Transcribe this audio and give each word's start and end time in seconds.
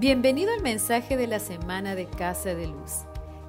Bienvenido 0.00 0.52
al 0.52 0.62
mensaje 0.62 1.16
de 1.16 1.26
la 1.26 1.40
semana 1.40 1.96
de 1.96 2.06
Casa 2.06 2.54
de 2.54 2.68
Luz. 2.68 2.98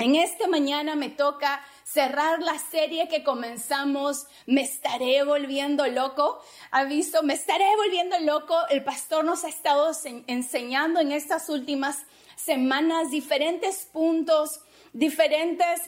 En 0.00 0.16
esta 0.16 0.48
mañana 0.48 0.96
me 0.96 1.10
toca 1.10 1.62
cerrar 1.84 2.40
la 2.40 2.58
serie 2.58 3.06
que 3.06 3.22
comenzamos, 3.22 4.26
Me 4.46 4.62
estaré 4.62 5.22
volviendo 5.24 5.86
loco. 5.88 6.40
Ha 6.70 6.84
visto, 6.84 7.22
me 7.22 7.34
estaré 7.34 7.66
volviendo 7.76 8.18
loco. 8.20 8.56
El 8.70 8.82
pastor 8.82 9.26
nos 9.26 9.44
ha 9.44 9.48
estado 9.48 9.90
enseñando 10.26 11.00
en 11.00 11.12
estas 11.12 11.50
últimas 11.50 12.06
semanas 12.34 13.10
diferentes 13.10 13.90
puntos, 13.92 14.62
diferentes 14.94 15.82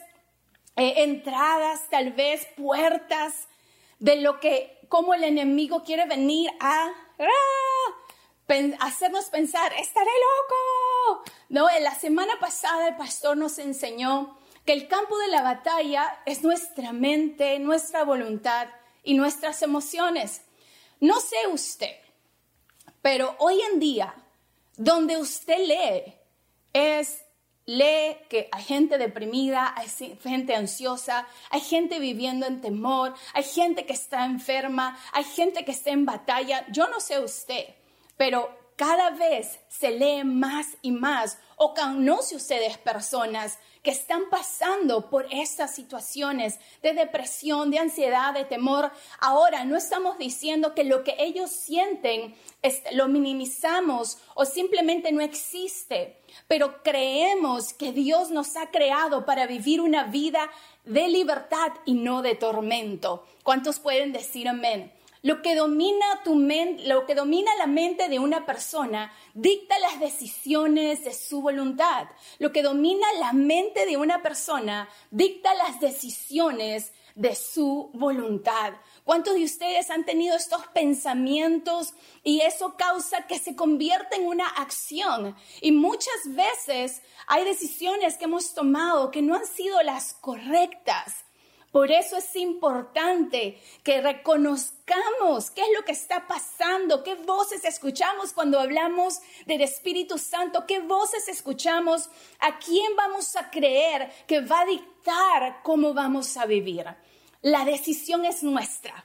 eh, 0.75 0.93
entradas, 0.97 1.89
tal 1.89 2.11
vez 2.11 2.45
puertas 2.55 3.47
de 3.97 4.17
lo 4.17 4.39
que, 4.39 4.77
cómo 4.89 5.15
el 5.15 5.23
enemigo 5.23 5.83
quiere 5.83 6.05
venir 6.05 6.51
a 6.59 6.91
¡ah! 7.17 7.72
Hacernos 8.79 9.25
pensar, 9.25 9.73
estaré 9.73 10.11
loco. 10.11 11.23
No, 11.49 11.69
en 11.69 11.83
la 11.83 11.95
semana 11.95 12.33
pasada 12.39 12.89
el 12.89 12.95
pastor 12.95 13.37
nos 13.37 13.57
enseñó 13.59 14.37
que 14.65 14.73
el 14.73 14.87
campo 14.87 15.17
de 15.17 15.27
la 15.27 15.41
batalla 15.41 16.21
es 16.25 16.43
nuestra 16.43 16.93
mente, 16.93 17.59
nuestra 17.59 18.03
voluntad 18.03 18.67
y 19.03 19.13
nuestras 19.15 19.61
emociones. 19.61 20.41
No 20.99 21.19
sé 21.19 21.35
usted, 21.51 21.95
pero 23.01 23.35
hoy 23.39 23.59
en 23.71 23.79
día, 23.79 24.15
donde 24.77 25.17
usted 25.17 25.57
lee, 25.67 26.13
es 26.71 27.23
lee 27.65 28.17
que 28.29 28.49
hay 28.51 28.63
gente 28.63 28.97
deprimida, 28.97 29.73
hay 29.75 29.89
gente 30.21 30.55
ansiosa, 30.55 31.27
hay 31.49 31.61
gente 31.61 31.99
viviendo 31.99 32.45
en 32.45 32.61
temor, 32.61 33.13
hay 33.33 33.43
gente 33.43 33.85
que 33.85 33.93
está 33.93 34.25
enferma, 34.25 34.97
hay 35.11 35.23
gente 35.23 35.65
que 35.65 35.71
está 35.71 35.91
en 35.91 36.05
batalla. 36.05 36.65
Yo 36.71 36.87
no 36.87 36.99
sé 36.99 37.19
usted, 37.19 37.75
pero 38.17 38.49
cada 38.75 39.11
vez 39.11 39.59
se 39.69 39.91
lee 39.91 40.23
más 40.23 40.67
y 40.81 40.91
más 40.91 41.37
o 41.57 41.73
conoce 41.73 42.35
ustedes 42.35 42.77
personas 42.77 43.59
que 43.83 43.91
están 43.91 44.29
pasando 44.31 45.09
por 45.09 45.27
estas 45.29 45.75
situaciones 45.75 46.57
de 46.81 46.93
depresión, 46.93 47.69
de 47.69 47.79
ansiedad, 47.79 48.33
de 48.33 48.45
temor. 48.45 48.91
Ahora, 49.19 49.65
no 49.65 49.75
estamos 49.75 50.17
diciendo 50.17 50.73
que 50.73 50.85
lo 50.85 51.03
que 51.03 51.15
ellos 51.19 51.51
sienten 51.51 52.33
lo 52.93 53.09
minimizamos 53.09 54.19
o 54.35 54.45
simplemente 54.45 55.11
no 55.11 55.21
existe, 55.21 56.17
pero 56.47 56.81
creemos 56.81 57.73
que 57.73 57.91
Dios 57.91 58.31
nos 58.31 58.55
ha 58.55 58.71
creado 58.71 59.25
para 59.25 59.47
vivir 59.47 59.81
una 59.81 60.05
vida 60.05 60.49
de 60.85 61.09
libertad 61.09 61.73
y 61.85 61.93
no 61.93 62.21
de 62.21 62.35
tormento. 62.35 63.25
¿Cuántos 63.43 63.79
pueden 63.79 64.13
decir 64.13 64.47
amén? 64.47 64.93
Lo 65.25 65.41
que 65.41 65.55
domina 65.55 66.21
tu 66.25 66.35
lo 66.35 67.05
que 67.05 67.15
domina 67.15 67.55
la 67.55 67.65
mente 67.65 68.09
de 68.09 68.19
una 68.19 68.45
persona 68.45 69.09
dicta 69.33 69.79
las 69.79 69.97
decisiones 70.01 71.05
de 71.05 71.13
su 71.13 71.41
voluntad. 71.41 72.07
Lo 72.39 72.51
que 72.51 72.61
domina 72.61 73.07
la 73.19 73.31
mente 73.31 73.85
de 73.85 73.95
una 73.95 74.21
persona 74.21 74.89
dicta 75.11 75.53
las 75.55 75.79
decisiones 75.79 76.91
de 77.15 77.35
su 77.35 77.89
voluntad. 77.93 78.73
¿Cuántos 79.05 79.35
de 79.35 79.45
ustedes 79.45 79.89
han 79.91 80.03
tenido 80.03 80.35
estos 80.35 80.67
pensamientos 80.67 81.93
y 82.21 82.41
eso 82.41 82.75
causa 82.75 83.25
que 83.25 83.39
se 83.39 83.55
convierta 83.55 84.17
en 84.17 84.27
una 84.27 84.47
acción? 84.47 85.37
Y 85.61 85.71
muchas 85.71 86.19
veces 86.27 87.01
hay 87.27 87.45
decisiones 87.45 88.17
que 88.17 88.25
hemos 88.25 88.53
tomado 88.53 89.09
que 89.09 89.21
no 89.21 89.35
han 89.35 89.45
sido 89.45 89.81
las 89.83 90.15
correctas. 90.15 91.22
Por 91.73 91.91
eso 91.91 92.17
es 92.17 92.35
importante 92.35 93.59
que 93.83 93.99
reconozcamos 93.99 95.49
qué 95.49 95.63
es 95.63 95.69
lo 95.75 95.83
que 95.83 95.93
está 95.93 96.27
pasando, 96.27 97.03
qué 97.03 97.15
voces 97.15 97.65
escuchamos 97.65 98.31
cuando 98.31 98.59
hablamos 98.59 99.21
del 99.47 99.61
Espíritu 99.61 100.19
Santo, 100.19 100.65
qué 100.67 100.81
voces 100.81 101.27
escuchamos, 101.27 102.11
a 102.37 102.59
quién 102.59 102.95
vamos 102.95 103.35
a 103.35 103.49
creer 103.49 104.11
que 104.27 104.41
va 104.41 104.61
a 104.61 104.65
dictar 104.67 105.63
cómo 105.63 105.95
vamos 105.95 106.37
a 106.37 106.45
vivir. 106.45 106.85
La 107.41 107.65
decisión 107.65 108.23
es 108.23 108.43
nuestra. 108.43 109.03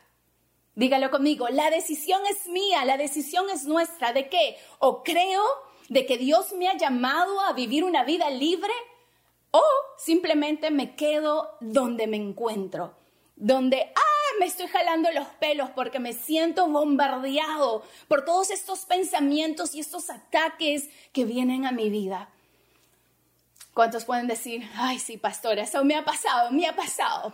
Dígalo 0.75 1.11
conmigo, 1.11 1.49
la 1.49 1.71
decisión 1.71 2.21
es 2.31 2.49
mía, 2.49 2.85
la 2.85 2.99
decisión 2.99 3.49
es 3.49 3.65
nuestra. 3.65 4.13
¿De 4.13 4.29
qué? 4.29 4.59
O 4.79 5.03
creo 5.03 5.43
de 5.89 6.05
que 6.05 6.19
Dios 6.19 6.53
me 6.53 6.69
ha 6.69 6.77
llamado 6.77 7.41
a 7.41 7.55
vivir 7.55 7.83
una 7.83 8.05
vida 8.05 8.29
libre 8.29 8.75
o 9.51 9.63
simplemente 9.97 10.71
me 10.71 10.95
quedo 10.95 11.57
donde 11.61 12.07
me 12.07 12.17
encuentro, 12.17 12.95
donde, 13.37 13.93
ah, 13.95 14.37
me 14.39 14.47
estoy 14.47 14.67
jalando 14.69 15.11
los 15.13 15.27
pelos 15.41 15.71
porque 15.71 15.99
me 15.99 16.13
siento 16.13 16.69
bombardeado 16.69 17.83
por 18.09 18.25
todos 18.25 18.51
estos 18.51 18.81
pensamientos 18.85 19.75
y 19.75 19.81
estos 19.81 20.11
ataques 20.11 20.89
que 21.13 21.25
vienen 21.25 21.67
a 21.67 21.73
mi 21.73 21.91
vida. 21.91 22.29
¿Cuántos 23.75 24.05
pueden 24.05 24.27
decir, 24.27 24.69
ay, 24.75 24.99
sí, 24.99 25.19
pastora, 25.19 25.63
eso 25.63 25.85
me 25.85 25.95
ha 25.95 26.05
pasado, 26.05 26.51
me 26.51 26.67
ha 26.67 26.75
pasado? 26.75 27.33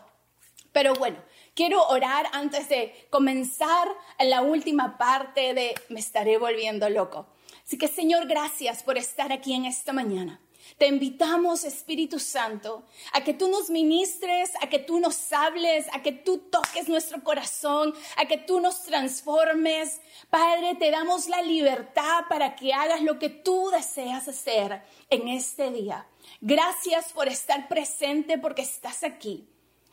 Pero 0.72 0.92
bueno, 0.94 1.16
quiero 1.54 1.86
orar 1.88 2.26
antes 2.32 2.68
de 2.68 3.06
comenzar 3.08 3.88
la 4.18 4.42
última 4.42 4.98
parte 4.98 5.54
de 5.54 5.74
me 5.88 6.00
estaré 6.00 6.36
volviendo 6.36 6.88
loco. 6.90 7.26
Así 7.64 7.78
que 7.78 7.88
Señor, 7.88 8.26
gracias 8.26 8.82
por 8.82 8.98
estar 8.98 9.32
aquí 9.32 9.54
en 9.54 9.64
esta 9.64 9.92
mañana. 9.92 10.40
Te 10.78 10.86
invitamos, 10.88 11.64
Espíritu 11.64 12.18
Santo, 12.18 12.84
a 13.12 13.22
que 13.22 13.34
tú 13.34 13.48
nos 13.48 13.70
ministres, 13.70 14.50
a 14.60 14.68
que 14.68 14.80
tú 14.80 14.98
nos 14.98 15.32
hables, 15.32 15.86
a 15.92 16.02
que 16.02 16.12
tú 16.12 16.38
toques 16.50 16.88
nuestro 16.88 17.22
corazón, 17.22 17.94
a 18.16 18.26
que 18.26 18.38
tú 18.38 18.60
nos 18.60 18.82
transformes. 18.82 20.00
Padre, 20.30 20.74
te 20.74 20.90
damos 20.90 21.28
la 21.28 21.42
libertad 21.42 22.24
para 22.28 22.56
que 22.56 22.72
hagas 22.72 23.02
lo 23.02 23.18
que 23.18 23.28
tú 23.28 23.70
deseas 23.70 24.26
hacer 24.26 24.82
en 25.10 25.28
este 25.28 25.70
día. 25.70 26.08
Gracias 26.40 27.12
por 27.12 27.28
estar 27.28 27.68
presente 27.68 28.38
porque 28.38 28.62
estás 28.62 29.04
aquí. 29.04 29.48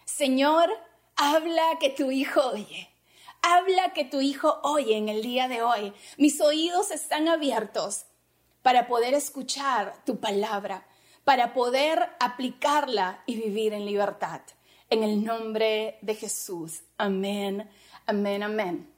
Señor, 0.05 0.69
habla 1.15 1.77
que 1.79 1.89
tu 1.89 2.09
hijo 2.09 2.41
oye. 2.53 2.89
Habla 3.43 3.93
que 3.93 4.05
tu 4.05 4.21
hijo 4.21 4.59
oye 4.63 4.97
en 4.97 5.09
el 5.09 5.21
día 5.21 5.47
de 5.47 5.61
hoy. 5.61 5.93
Mis 6.17 6.41
oídos 6.41 6.91
están 6.91 7.27
abiertos 7.27 8.05
para 8.61 8.88
poder 8.88 9.13
escuchar 9.13 10.03
tu 10.05 10.19
palabra, 10.19 10.85
para 11.23 11.53
poder 11.53 12.09
aplicarla 12.19 13.23
y 13.25 13.35
vivir 13.35 13.73
en 13.73 13.85
libertad. 13.85 14.41
En 14.89 15.03
el 15.03 15.23
nombre 15.23 15.97
de 16.01 16.16
Jesús. 16.16 16.81
Amén, 16.97 17.69
amén, 18.05 18.44
amén. 18.44 18.91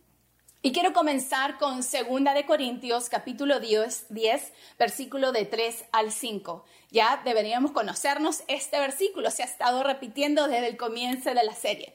Y 0.65 0.71
quiero 0.71 0.93
comenzar 0.93 1.57
con 1.57 1.81
2 1.81 1.87
de 2.33 2.45
Corintios 2.45 3.09
capítulo 3.09 3.59
10, 3.59 4.07
10, 4.09 4.53
versículo 4.79 5.33
de 5.33 5.45
3 5.45 5.85
al 5.91 6.11
5. 6.11 6.63
Ya 6.89 7.21
deberíamos 7.25 7.71
conocernos 7.71 8.43
este 8.47 8.79
versículo, 8.79 9.29
se 9.29 9.43
ha 9.43 9.45
estado 9.45 9.83
repitiendo 9.83 10.47
desde 10.47 10.67
el 10.67 10.77
comienzo 10.77 11.33
de 11.33 11.43
la 11.43 11.53
serie. 11.53 11.93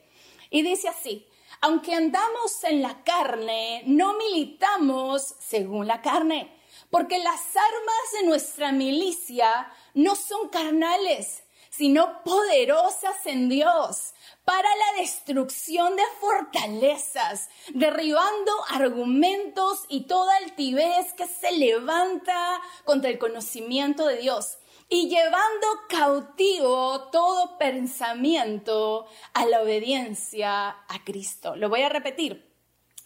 Y 0.51 0.63
dice 0.63 0.89
así, 0.89 1.27
aunque 1.61 1.95
andamos 1.95 2.63
en 2.65 2.83
la 2.83 3.03
carne, 3.05 3.83
no 3.87 4.17
militamos 4.19 5.35
según 5.41 5.87
la 5.87 6.03
carne 6.03 6.58
porque 6.91 7.19
las 7.19 7.41
armas 7.57 8.13
de 8.21 8.27
nuestra 8.27 8.73
milicia 8.73 9.71
no 9.95 10.17
son 10.17 10.49
carnales, 10.49 11.43
sino 11.71 12.23
poderosas 12.25 13.27
en 13.27 13.49
Dios 13.49 14.15
para 14.45 14.69
la 14.69 15.01
destrucción 15.01 15.95
de 15.95 16.03
fortalezas, 16.21 17.51
derribando 17.75 18.53
argumentos 18.71 19.85
y 19.89 20.07
toda 20.07 20.35
altivez 20.39 21.13
que 21.13 21.27
se 21.27 21.53
levanta 21.53 22.61
contra 22.85 23.11
el 23.11 23.19
conocimiento 23.19 24.07
de 24.07 24.17
Dios 24.17 24.59
y 24.89 25.09
llevando 25.09 25.67
cautivo 25.89 27.11
todo 27.11 27.59
pensamiento 27.59 29.07
a 29.35 29.45
la 29.45 29.61
obediencia 29.61 30.69
a 30.71 31.05
Cristo. 31.05 31.57
Lo 31.57 31.69
voy 31.69 31.83
a 31.83 31.91
repetir, 31.91 32.51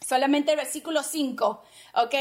solamente 0.01 0.53
el 0.53 0.59
versículo 0.59 1.03
5, 1.03 1.63
¿ok? 1.97 2.15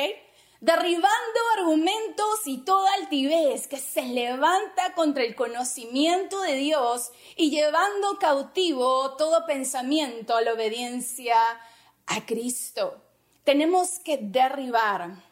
Derribando 0.61 1.39
argumentos 1.57 2.45
y 2.45 2.59
toda 2.59 2.93
altivez 2.93 3.67
que 3.67 3.77
se 3.77 4.03
levanta 4.03 4.93
contra 4.93 5.23
el 5.23 5.35
conocimiento 5.35 6.39
de 6.41 6.53
Dios 6.53 7.11
y 7.35 7.49
llevando 7.49 8.19
cautivo 8.19 9.15
todo 9.17 9.45
pensamiento 9.47 10.35
a 10.35 10.41
la 10.41 10.53
obediencia 10.53 11.35
a 12.05 12.25
Cristo. 12.27 13.01
Tenemos 13.43 13.97
que 13.99 14.19
derribar 14.21 15.30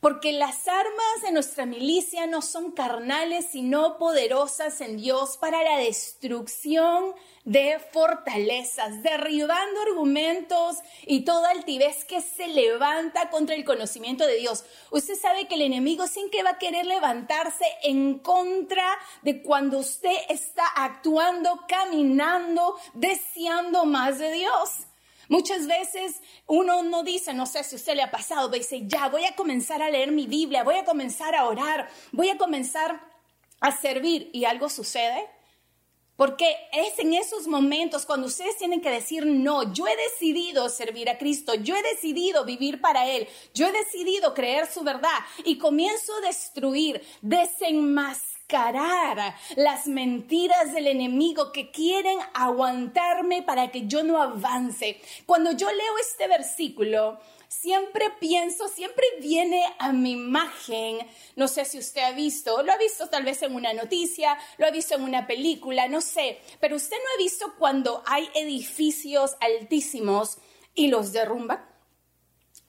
Porque 0.00 0.32
las 0.32 0.68
armas 0.68 1.22
de 1.22 1.32
nuestra 1.32 1.66
milicia 1.66 2.26
no 2.28 2.40
son 2.40 2.70
carnales, 2.70 3.46
sino 3.50 3.98
poderosas 3.98 4.80
en 4.80 4.96
Dios 4.98 5.36
para 5.38 5.62
la 5.64 5.78
destrucción 5.78 7.14
de 7.44 7.80
fortalezas, 7.92 9.02
derribando 9.02 9.80
argumentos 9.80 10.76
y 11.06 11.24
toda 11.24 11.50
altivez 11.50 12.04
que 12.04 12.20
se 12.20 12.46
levanta 12.46 13.30
contra 13.30 13.54
el 13.54 13.64
conocimiento 13.64 14.26
de 14.26 14.36
Dios. 14.36 14.64
Usted 14.90 15.14
sabe 15.14 15.48
que 15.48 15.54
el 15.54 15.62
enemigo 15.62 16.06
siempre 16.06 16.42
va 16.42 16.50
a 16.50 16.58
querer 16.58 16.84
levantarse 16.86 17.64
en 17.82 18.18
contra 18.18 18.86
de 19.22 19.42
cuando 19.42 19.78
usted 19.78 20.14
está 20.28 20.66
actuando, 20.76 21.64
caminando, 21.66 22.76
deseando 22.92 23.86
más 23.86 24.18
de 24.18 24.30
Dios. 24.30 24.87
Muchas 25.28 25.66
veces 25.66 26.22
uno 26.46 26.82
no 26.82 27.02
dice, 27.02 27.34
no 27.34 27.44
sé 27.44 27.62
si 27.62 27.76
usted 27.76 27.94
le 27.94 28.02
ha 28.02 28.10
pasado, 28.10 28.48
dice, 28.48 28.86
ya 28.86 29.08
voy 29.08 29.26
a 29.26 29.36
comenzar 29.36 29.82
a 29.82 29.90
leer 29.90 30.10
mi 30.10 30.26
Biblia, 30.26 30.64
voy 30.64 30.76
a 30.76 30.84
comenzar 30.84 31.34
a 31.34 31.46
orar, 31.46 31.88
voy 32.12 32.30
a 32.30 32.38
comenzar 32.38 33.00
a 33.60 33.72
servir 33.76 34.30
y 34.32 34.46
algo 34.46 34.68
sucede. 34.70 35.28
Porque 36.16 36.56
es 36.72 36.98
en 36.98 37.14
esos 37.14 37.46
momentos 37.46 38.04
cuando 38.04 38.26
ustedes 38.26 38.56
tienen 38.56 38.80
que 38.80 38.90
decir, 38.90 39.24
no, 39.24 39.72
yo 39.72 39.86
he 39.86 39.96
decidido 39.96 40.68
servir 40.68 41.08
a 41.08 41.16
Cristo, 41.16 41.54
yo 41.54 41.76
he 41.76 41.82
decidido 41.82 42.44
vivir 42.44 42.80
para 42.80 43.06
Él, 43.06 43.28
yo 43.54 43.68
he 43.68 43.72
decidido 43.72 44.34
creer 44.34 44.66
su 44.66 44.82
verdad 44.82 45.18
y 45.44 45.58
comienzo 45.58 46.12
a 46.16 46.26
destruir, 46.26 47.00
desenmascarar 47.22 48.37
las 49.56 49.86
mentiras 49.86 50.72
del 50.72 50.86
enemigo 50.86 51.52
que 51.52 51.70
quieren 51.70 52.18
aguantarme 52.32 53.42
para 53.42 53.70
que 53.70 53.86
yo 53.86 54.02
no 54.02 54.22
avance. 54.22 55.02
Cuando 55.26 55.52
yo 55.52 55.70
leo 55.70 55.98
este 56.00 56.28
versículo, 56.28 57.20
siempre 57.48 58.06
pienso, 58.18 58.66
siempre 58.68 59.04
viene 59.20 59.62
a 59.78 59.92
mi 59.92 60.12
imagen, 60.12 60.98
no 61.36 61.46
sé 61.46 61.66
si 61.66 61.78
usted 61.78 62.00
ha 62.00 62.12
visto, 62.12 62.62
lo 62.62 62.72
ha 62.72 62.78
visto 62.78 63.08
tal 63.08 63.24
vez 63.24 63.42
en 63.42 63.54
una 63.54 63.74
noticia, 63.74 64.38
lo 64.56 64.66
ha 64.66 64.70
visto 64.70 64.94
en 64.94 65.02
una 65.02 65.26
película, 65.26 65.86
no 65.86 66.00
sé, 66.00 66.40
pero 66.58 66.76
usted 66.76 66.96
no 66.96 67.14
ha 67.14 67.22
visto 67.22 67.54
cuando 67.58 68.02
hay 68.06 68.30
edificios 68.34 69.36
altísimos 69.40 70.38
y 70.74 70.88
los 70.88 71.12
derrumban. 71.12 71.77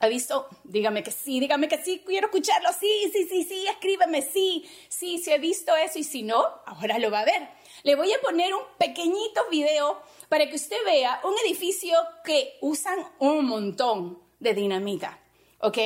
¿Ha 0.02 0.08
visto? 0.08 0.48
Dígame 0.64 1.02
que 1.02 1.10
sí, 1.10 1.40
dígame 1.40 1.68
que 1.68 1.76
sí, 1.76 2.02
quiero 2.06 2.28
escucharlo. 2.28 2.70
Sí, 2.72 3.10
sí, 3.12 3.28
sí, 3.28 3.44
sí, 3.44 3.66
escríbeme, 3.68 4.22
sí, 4.22 4.66
sí, 4.88 5.18
si 5.18 5.30
he 5.30 5.38
visto 5.38 5.76
eso 5.76 5.98
y 5.98 6.04
si 6.04 6.22
no, 6.22 6.42
ahora 6.64 6.98
lo 6.98 7.10
va 7.10 7.20
a 7.20 7.24
ver. 7.26 7.48
Le 7.82 7.96
voy 7.96 8.10
a 8.10 8.20
poner 8.22 8.54
un 8.54 8.62
pequeñito 8.78 9.42
video 9.50 10.00
para 10.30 10.48
que 10.48 10.56
usted 10.56 10.78
vea 10.86 11.20
un 11.22 11.34
edificio 11.44 11.94
que 12.24 12.56
usan 12.62 12.98
un 13.18 13.44
montón 13.44 14.18
de 14.38 14.54
dinamita, 14.54 15.18
¿ok? 15.58 15.78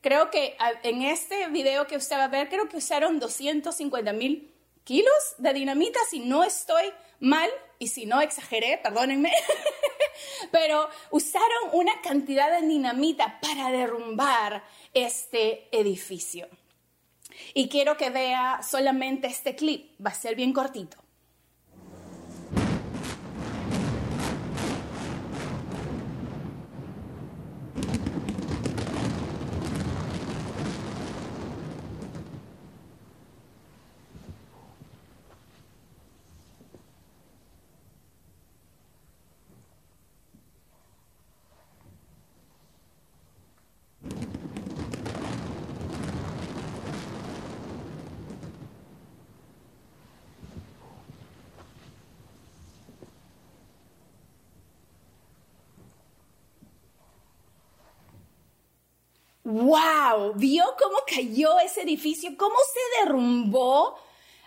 Creo 0.00 0.30
que 0.30 0.56
en 0.82 1.02
este 1.02 1.48
video 1.48 1.86
que 1.86 1.96
usted 1.96 2.16
va 2.16 2.24
a 2.24 2.28
ver, 2.28 2.48
creo 2.48 2.70
que 2.70 2.78
usaron 2.78 3.20
250 3.20 4.12
mil 4.14 4.50
kilos 4.84 5.34
de 5.36 5.52
dinamita, 5.52 6.00
si 6.08 6.20
no 6.20 6.42
estoy 6.42 6.90
mal 7.20 7.50
y 7.78 7.88
si 7.88 8.06
no 8.06 8.20
exageré, 8.20 8.78
perdónenme. 8.82 9.32
pero 10.50 10.88
usaron 11.10 11.70
una 11.72 12.00
cantidad 12.02 12.60
de 12.60 12.66
dinamita 12.66 13.38
para 13.40 13.70
derrumbar 13.70 14.64
este 14.94 15.68
edificio. 15.72 16.48
Y 17.54 17.68
quiero 17.68 17.96
que 17.96 18.10
vea 18.10 18.60
solamente 18.62 19.28
este 19.28 19.54
clip, 19.54 19.94
va 20.04 20.10
a 20.10 20.14
ser 20.14 20.34
bien 20.34 20.52
cortito. 20.52 20.98
Wow, 59.48 60.34
vio 60.34 60.64
cómo 60.78 60.98
cayó 61.06 61.58
ese 61.60 61.80
edificio, 61.82 62.36
cómo 62.36 62.56
se 62.72 63.00
derrumbó. 63.00 63.96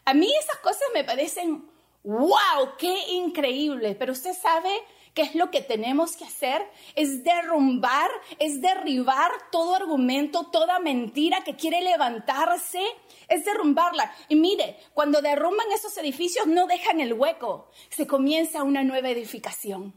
A 0.05 0.13
mí 0.13 0.31
esas 0.39 0.57
cosas 0.57 0.83
me 0.93 1.03
parecen, 1.03 1.65
wow, 2.03 2.75
qué 2.77 2.93
increíble, 3.09 3.95
pero 3.95 4.11
usted 4.11 4.33
sabe 4.39 4.69
qué 5.15 5.23
es 5.23 5.33
lo 5.33 5.49
que 5.49 5.61
tenemos 5.61 6.15
que 6.15 6.23
hacer, 6.23 6.61
es 6.95 7.23
derrumbar, 7.23 8.11
es 8.37 8.61
derribar 8.61 9.31
todo 9.51 9.75
argumento, 9.75 10.51
toda 10.51 10.79
mentira 10.79 11.43
que 11.43 11.55
quiere 11.55 11.81
levantarse, 11.81 12.81
es 13.27 13.43
derrumbarla. 13.43 14.13
Y 14.29 14.35
mire, 14.35 14.77
cuando 14.93 15.21
derrumban 15.21 15.71
esos 15.71 15.97
edificios 15.97 16.45
no 16.45 16.67
dejan 16.67 17.01
el 17.01 17.13
hueco, 17.13 17.71
se 17.89 18.05
comienza 18.05 18.61
una 18.61 18.83
nueva 18.83 19.09
edificación. 19.09 19.95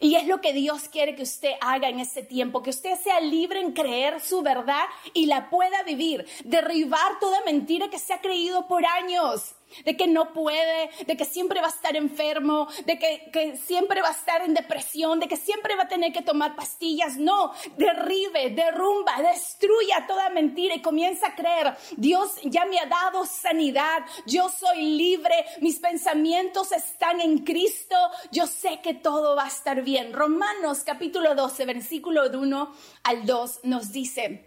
Y 0.00 0.16
es 0.16 0.26
lo 0.26 0.40
que 0.40 0.52
Dios 0.52 0.88
quiere 0.88 1.14
que 1.14 1.22
usted 1.22 1.52
haga 1.60 1.88
en 1.88 2.00
este 2.00 2.22
tiempo, 2.22 2.62
que 2.62 2.70
usted 2.70 2.98
sea 2.98 3.20
libre 3.20 3.60
en 3.60 3.72
creer 3.72 4.20
su 4.20 4.42
verdad 4.42 4.84
y 5.12 5.26
la 5.26 5.50
pueda 5.50 5.82
vivir, 5.82 6.26
derribar 6.44 7.18
toda 7.20 7.40
mentira 7.44 7.88
que 7.88 7.98
se 7.98 8.12
ha 8.12 8.20
creído 8.20 8.66
por 8.66 8.84
años 8.84 9.54
de 9.84 9.96
que 9.96 10.06
no 10.06 10.32
puede, 10.32 10.90
de 11.06 11.16
que 11.16 11.24
siempre 11.24 11.60
va 11.60 11.66
a 11.66 11.70
estar 11.70 11.96
enfermo, 11.96 12.68
de 12.84 12.98
que, 12.98 13.56
siempre 13.56 14.02
va 14.02 14.08
a 14.08 14.12
estar 14.12 14.42
en 14.42 14.54
depresión, 14.54 15.20
de 15.20 15.28
que 15.28 15.36
siempre 15.36 15.76
va 15.76 15.84
a 15.84 15.88
tener 15.88 16.12
que 16.12 16.22
tomar 16.22 16.56
pastillas. 16.56 17.16
No, 17.16 17.52
derribe, 17.76 18.50
derrumba, 18.50 19.20
destruya 19.22 20.06
toda 20.06 20.30
mentira 20.30 20.74
y 20.74 20.82
comienza 20.82 21.28
a 21.28 21.34
creer, 21.34 21.76
Dios 21.96 22.32
ya 22.44 22.64
me 22.64 22.78
ha 22.78 22.86
dado 22.86 23.24
sanidad, 23.24 24.04
yo 24.26 24.48
soy 24.48 24.96
libre, 24.96 25.34
mis 25.60 25.78
pensamientos 25.78 26.72
están 26.72 27.20
en 27.20 27.38
Cristo, 27.38 27.96
yo 28.30 28.46
sé 28.46 28.80
que 28.82 28.94
todo 28.94 29.36
va 29.36 29.44
a 29.44 29.48
estar 29.48 29.82
bien. 29.82 30.12
Romanos 30.12 30.82
capítulo 30.84 31.34
12, 31.34 31.64
versículo 31.66 32.24
1 32.30 32.74
al 33.04 33.26
2 33.26 33.60
nos 33.64 33.92
dice, 33.92 34.46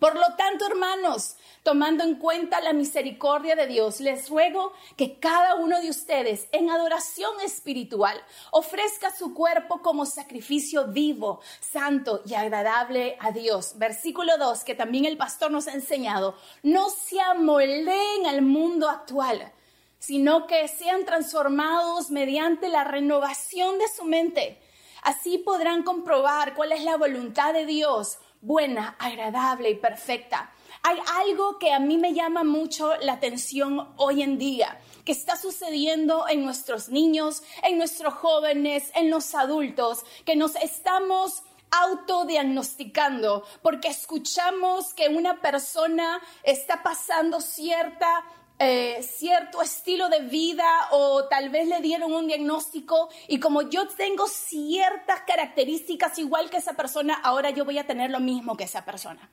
por 0.00 0.14
lo 0.16 0.34
tanto, 0.36 0.66
hermanos, 0.66 1.36
tomando 1.66 2.04
en 2.04 2.14
cuenta 2.14 2.60
la 2.60 2.72
misericordia 2.72 3.56
de 3.56 3.66
Dios, 3.66 3.98
les 3.98 4.28
ruego 4.28 4.72
que 4.96 5.18
cada 5.18 5.56
uno 5.56 5.80
de 5.80 5.90
ustedes 5.90 6.46
en 6.52 6.70
adoración 6.70 7.40
espiritual 7.44 8.16
ofrezca 8.52 9.10
su 9.12 9.34
cuerpo 9.34 9.82
como 9.82 10.06
sacrificio 10.06 10.86
vivo, 10.86 11.40
santo 11.58 12.22
y 12.24 12.34
agradable 12.34 13.16
a 13.18 13.32
Dios. 13.32 13.72
Versículo 13.78 14.38
2, 14.38 14.62
que 14.62 14.76
también 14.76 15.06
el 15.06 15.16
pastor 15.16 15.50
nos 15.50 15.66
ha 15.66 15.72
enseñado, 15.72 16.36
no 16.62 16.88
se 16.88 17.20
amoldeen 17.20 18.26
al 18.28 18.42
mundo 18.42 18.88
actual, 18.88 19.52
sino 19.98 20.46
que 20.46 20.68
sean 20.68 21.04
transformados 21.04 22.12
mediante 22.12 22.68
la 22.68 22.84
renovación 22.84 23.80
de 23.80 23.88
su 23.88 24.04
mente. 24.04 24.62
Así 25.02 25.38
podrán 25.38 25.82
comprobar 25.82 26.54
cuál 26.54 26.70
es 26.70 26.84
la 26.84 26.96
voluntad 26.96 27.52
de 27.52 27.66
Dios 27.66 28.18
buena, 28.40 28.94
agradable 29.00 29.70
y 29.70 29.74
perfecta. 29.74 30.52
Hay 30.82 30.98
algo 31.24 31.58
que 31.58 31.72
a 31.72 31.78
mí 31.78 31.98
me 31.98 32.14
llama 32.14 32.44
mucho 32.44 32.96
la 32.98 33.14
atención 33.14 33.88
hoy 33.96 34.22
en 34.22 34.38
día, 34.38 34.80
que 35.04 35.12
está 35.12 35.36
sucediendo 35.36 36.26
en 36.28 36.44
nuestros 36.44 36.88
niños, 36.88 37.42
en 37.62 37.78
nuestros 37.78 38.14
jóvenes, 38.14 38.90
en 38.94 39.10
los 39.10 39.34
adultos, 39.34 40.04
que 40.24 40.36
nos 40.36 40.56
estamos 40.56 41.42
autodiagnosticando 41.70 43.44
porque 43.62 43.88
escuchamos 43.88 44.94
que 44.94 45.08
una 45.08 45.40
persona 45.40 46.20
está 46.44 46.82
pasando 46.82 47.40
cierta 47.40 48.24
eh, 48.58 49.02
cierto 49.02 49.60
estilo 49.60 50.08
de 50.08 50.20
vida 50.20 50.88
o 50.92 51.24
tal 51.24 51.50
vez 51.50 51.68
le 51.68 51.82
dieron 51.82 52.14
un 52.14 52.26
diagnóstico 52.26 53.10
y 53.28 53.38
como 53.38 53.62
yo 53.62 53.86
tengo 53.88 54.26
ciertas 54.28 55.20
características 55.26 56.18
igual 56.18 56.48
que 56.48 56.56
esa 56.56 56.72
persona, 56.72 57.20
ahora 57.22 57.50
yo 57.50 57.66
voy 57.66 57.76
a 57.76 57.86
tener 57.86 58.10
lo 58.10 58.18
mismo 58.18 58.56
que 58.56 58.64
esa 58.64 58.86
persona. 58.86 59.30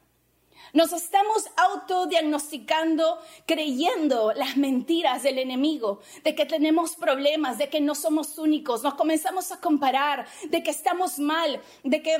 Nos 0.73 0.91
estamos 0.91 1.45
autodiagnosticando 1.55 3.19
creyendo 3.45 4.33
las 4.33 4.57
mentiras 4.57 5.21
del 5.21 5.37
enemigo, 5.37 5.99
de 6.23 6.33
que 6.33 6.47
tenemos 6.47 6.95
problemas, 6.95 7.59
de 7.59 7.69
que 7.69 7.79
no 7.79 7.93
somos 7.93 8.39
únicos, 8.39 8.81
nos 8.81 8.95
comenzamos 8.95 9.51
a 9.51 9.61
comparar, 9.61 10.25
de 10.49 10.63
que 10.63 10.71
estamos 10.71 11.19
mal, 11.19 11.61
de 11.83 12.01
que 12.01 12.17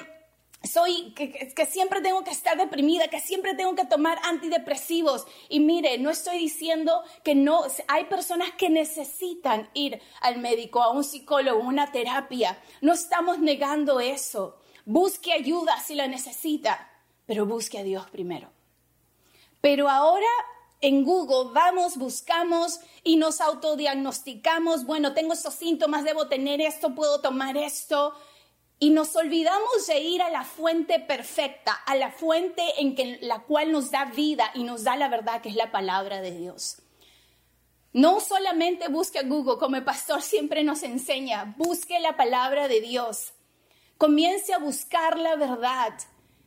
soy, 0.63 1.13
que, 1.15 1.65
siempre 1.65 2.01
tengo 2.01 2.24
que 2.24 2.29
estar 2.29 2.55
deprimida, 2.55 3.07
que 3.07 3.19
siempre 3.19 3.55
tengo 3.55 3.74
que 3.74 3.86
tomar 3.86 4.19
antidepresivos. 4.24 5.25
Y 5.50 5.60
mire, 5.60 5.98
no 5.98 6.12
estoy 6.12 6.38
diciendo 6.38 7.01
que 7.24 7.33
no, 7.33 7.63
hay 7.88 8.05
personas 8.05 8.51
que 8.51 8.69
necesitan 8.69 9.67
ir 9.74 10.00
al 10.22 10.38
médico, 10.38 10.83
a 10.83 10.91
un 10.91 11.03
psicólogo, 11.03 11.60
una 11.60 11.91
terapia. 11.91 12.62
No 12.81 12.93
estamos 12.93 13.39
negando 13.39 14.00
eso. 14.00 14.60
Busque 14.86 15.33
ayuda 15.33 15.79
si 15.79 15.95
la 15.95 16.07
necesita, 16.07 16.92
pero 17.25 17.46
busque 17.46 17.80
a 17.80 17.84
Dios 17.84 18.10
primero. 18.10 18.50
Pero 19.62 19.89
ahora 19.89 20.27
en 20.82 21.06
Google 21.06 21.53
vamos, 21.53 21.96
buscamos 21.96 22.82
y 23.03 23.15
nos 23.15 23.39
autodiagnosticamos, 23.39 24.86
bueno, 24.86 25.13
tengo 25.13 25.32
estos 25.32 25.53
síntomas, 25.53 26.03
debo 26.03 26.27
tener 26.27 26.60
esto, 26.60 26.94
puedo 26.94 27.22
tomar 27.22 27.56
esto. 27.56 28.13
Y 28.80 28.89
nos 28.89 29.15
olvidamos 29.15 29.88
de 29.88 30.01
ir 30.01 30.22
a 30.22 30.30
la 30.30 30.44
fuente 30.44 31.00
perfecta, 31.00 31.72
a 31.72 31.96
la 31.96 32.12
fuente 32.12 32.62
en 32.80 32.96
que, 32.96 33.18
la 33.22 33.44
cual 33.44 33.72
nos 33.72 33.92
da 33.92 34.06
vida 34.06 34.51
y 34.56 34.63
nos 34.65 34.84
da 34.84 34.98
la 34.98 35.08
verdad, 35.08 35.42
que 35.42 35.48
es 35.48 35.56
la 35.56 35.72
palabra 35.72 36.20
de 36.20 36.32
Dios. 36.32 36.82
No 37.94 38.20
solamente 38.20 38.89
busque 38.89 39.20
a 39.20 39.24
Google, 39.24 39.60
como 39.60 39.77
el 39.77 39.86
pastor 39.86 40.22
siempre 40.22 40.65
nos 40.65 40.84
enseña, 40.84 41.56
busque 41.58 42.01
la 42.01 42.18
palabra 42.18 42.68
de 42.68 42.82
Dios. 42.82 43.32
Comience 43.98 44.53
a 44.53 44.58
buscar 44.58 45.18
la 45.18 45.38
verdad. 45.38 45.94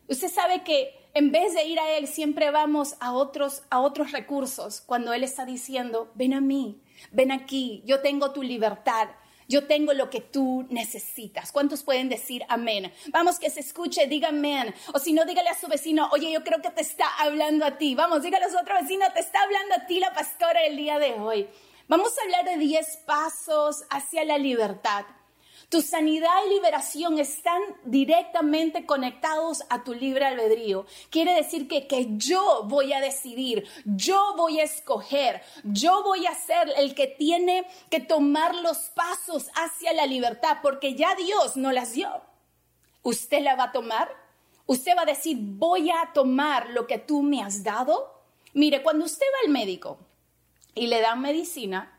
Usted 0.08 0.28
sabe 0.28 0.62
que 0.62 0.94
en 1.14 1.32
vez 1.32 1.54
de 1.54 1.64
ir 1.64 1.80
a 1.80 1.96
Él, 1.96 2.06
siempre 2.06 2.50
vamos 2.50 2.94
a 3.00 3.12
otros, 3.12 3.62
a 3.70 3.80
otros 3.80 4.12
recursos 4.12 4.82
cuando 4.82 5.12
Él 5.12 5.24
está 5.24 5.46
diciendo, 5.46 6.10
ven 6.14 6.34
a 6.34 6.40
mí, 6.40 6.80
ven 7.10 7.32
aquí, 7.32 7.82
yo 7.86 8.00
tengo 8.00 8.32
tu 8.32 8.42
libertad. 8.42 9.08
Yo 9.48 9.68
tengo 9.68 9.92
lo 9.92 10.10
que 10.10 10.20
tú 10.20 10.66
necesitas. 10.70 11.52
¿Cuántos 11.52 11.84
pueden 11.84 12.08
decir 12.08 12.42
amén? 12.48 12.92
Vamos, 13.10 13.38
que 13.38 13.48
se 13.48 13.60
escuche, 13.60 14.08
diga 14.08 14.30
amén. 14.30 14.74
O 14.92 14.98
si 14.98 15.12
no, 15.12 15.24
dígale 15.24 15.48
a 15.50 15.54
su 15.54 15.68
vecino, 15.68 16.08
oye, 16.10 16.32
yo 16.32 16.42
creo 16.42 16.60
que 16.60 16.70
te 16.70 16.80
está 16.80 17.06
hablando 17.20 17.64
a 17.64 17.78
ti. 17.78 17.94
Vamos, 17.94 18.22
dígale 18.22 18.46
a 18.46 18.50
su 18.50 18.58
otro 18.58 18.74
vecino, 18.74 19.06
te 19.14 19.20
está 19.20 19.40
hablando 19.42 19.76
a 19.76 19.86
ti 19.86 20.00
la 20.00 20.12
pastora 20.12 20.64
el 20.64 20.76
día 20.76 20.98
de 20.98 21.12
hoy. 21.12 21.48
Vamos 21.86 22.18
a 22.18 22.22
hablar 22.22 22.44
de 22.44 22.56
10 22.56 22.96
pasos 23.06 23.84
hacia 23.90 24.24
la 24.24 24.38
libertad. 24.38 25.04
Tu 25.68 25.82
sanidad 25.82 26.30
y 26.46 26.54
liberación 26.54 27.18
están 27.18 27.60
directamente 27.84 28.86
conectados 28.86 29.64
a 29.68 29.82
tu 29.82 29.94
libre 29.94 30.24
albedrío. 30.24 30.86
Quiere 31.10 31.34
decir 31.34 31.66
que, 31.66 31.88
que 31.88 32.06
yo 32.16 32.62
voy 32.64 32.92
a 32.92 33.00
decidir, 33.00 33.66
yo 33.84 34.34
voy 34.36 34.60
a 34.60 34.64
escoger, 34.64 35.42
yo 35.64 36.04
voy 36.04 36.26
a 36.26 36.34
ser 36.34 36.72
el 36.76 36.94
que 36.94 37.08
tiene 37.08 37.66
que 37.90 37.98
tomar 37.98 38.54
los 38.54 38.78
pasos 38.94 39.48
hacia 39.56 39.92
la 39.92 40.06
libertad, 40.06 40.58
porque 40.62 40.94
ya 40.94 41.16
Dios 41.16 41.56
no 41.56 41.72
las 41.72 41.94
dio. 41.94 42.22
¿Usted 43.02 43.42
la 43.42 43.56
va 43.56 43.64
a 43.64 43.72
tomar? 43.72 44.08
¿Usted 44.66 44.96
va 44.96 45.02
a 45.02 45.06
decir, 45.06 45.36
voy 45.40 45.90
a 45.90 46.12
tomar 46.12 46.70
lo 46.70 46.86
que 46.86 46.98
tú 46.98 47.22
me 47.22 47.42
has 47.42 47.64
dado? 47.64 48.22
Mire, 48.52 48.82
cuando 48.82 49.04
usted 49.04 49.26
va 49.34 49.46
al 49.46 49.52
médico 49.52 49.98
y 50.74 50.86
le 50.86 51.00
dan 51.00 51.20
medicina, 51.20 51.95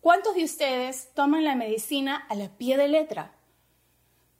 ¿Cuántos 0.00 0.36
de 0.36 0.44
ustedes 0.44 1.12
toman 1.14 1.44
la 1.44 1.56
medicina 1.56 2.24
a 2.28 2.36
la 2.36 2.56
pie 2.56 2.76
de 2.76 2.86
letra? 2.86 3.34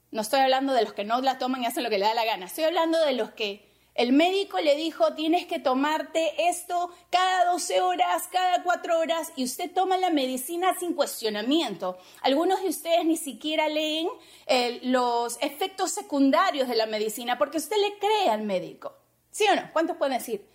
No 0.09 0.21
estoy 0.21 0.39
hablando 0.39 0.73
de 0.73 0.83
los 0.83 0.93
que 0.93 1.03
no 1.03 1.19
la 1.21 1.37
toman 1.37 1.61
y 1.61 1.65
hacen 1.65 1.83
lo 1.83 1.89
que 1.89 1.99
le 1.99 2.05
da 2.05 2.13
la 2.13 2.23
gana. 2.23 2.45
Estoy 2.45 2.63
hablando 2.63 2.97
de 3.03 3.11
los 3.11 3.31
que 3.31 3.69
el 3.93 4.13
médico 4.13 4.57
le 4.61 4.77
dijo 4.77 5.13
tienes 5.15 5.47
que 5.47 5.59
tomarte 5.59 6.47
esto 6.47 6.91
cada 7.09 7.51
12 7.51 7.81
horas, 7.81 8.29
cada 8.31 8.63
4 8.63 8.99
horas 8.99 9.33
y 9.35 9.43
usted 9.43 9.69
toma 9.73 9.97
la 9.97 10.09
medicina 10.09 10.73
sin 10.79 10.93
cuestionamiento. 10.93 11.97
Algunos 12.21 12.61
de 12.61 12.69
ustedes 12.69 13.03
ni 13.03 13.17
siquiera 13.17 13.67
leen 13.67 14.07
eh, 14.45 14.79
los 14.83 15.37
efectos 15.41 15.91
secundarios 15.91 16.69
de 16.69 16.77
la 16.77 16.85
medicina 16.85 17.37
porque 17.37 17.57
usted 17.57 17.75
le 17.75 17.99
cree 17.99 18.29
al 18.29 18.43
médico. 18.43 18.95
¿Sí 19.29 19.43
o 19.51 19.55
no? 19.57 19.69
¿Cuántos 19.73 19.97
pueden 19.97 20.17
decir? 20.17 20.47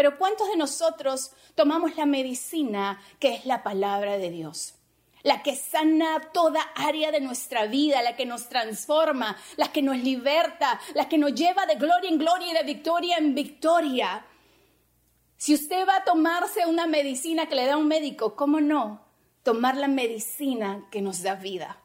Pero 0.00 0.16
¿cuántos 0.16 0.48
de 0.48 0.56
nosotros 0.56 1.32
tomamos 1.54 1.94
la 1.98 2.06
medicina 2.06 3.02
que 3.18 3.34
es 3.34 3.44
la 3.44 3.62
palabra 3.62 4.16
de 4.16 4.30
Dios? 4.30 4.72
La 5.24 5.42
que 5.42 5.54
sana 5.54 6.30
toda 6.32 6.62
área 6.74 7.12
de 7.12 7.20
nuestra 7.20 7.66
vida, 7.66 8.00
la 8.00 8.16
que 8.16 8.24
nos 8.24 8.48
transforma, 8.48 9.36
la 9.58 9.70
que 9.70 9.82
nos 9.82 9.98
liberta, 9.98 10.80
la 10.94 11.06
que 11.06 11.18
nos 11.18 11.34
lleva 11.34 11.66
de 11.66 11.74
gloria 11.74 12.08
en 12.08 12.16
gloria 12.16 12.50
y 12.50 12.54
de 12.54 12.62
victoria 12.62 13.18
en 13.18 13.34
victoria. 13.34 14.24
Si 15.36 15.52
usted 15.52 15.86
va 15.86 15.96
a 15.96 16.04
tomarse 16.04 16.64
una 16.64 16.86
medicina 16.86 17.44
que 17.44 17.56
le 17.56 17.66
da 17.66 17.76
un 17.76 17.86
médico, 17.86 18.36
¿cómo 18.36 18.58
no? 18.62 19.04
Tomar 19.42 19.76
la 19.76 19.88
medicina 19.88 20.88
que 20.90 21.02
nos 21.02 21.22
da 21.22 21.34
vida, 21.34 21.76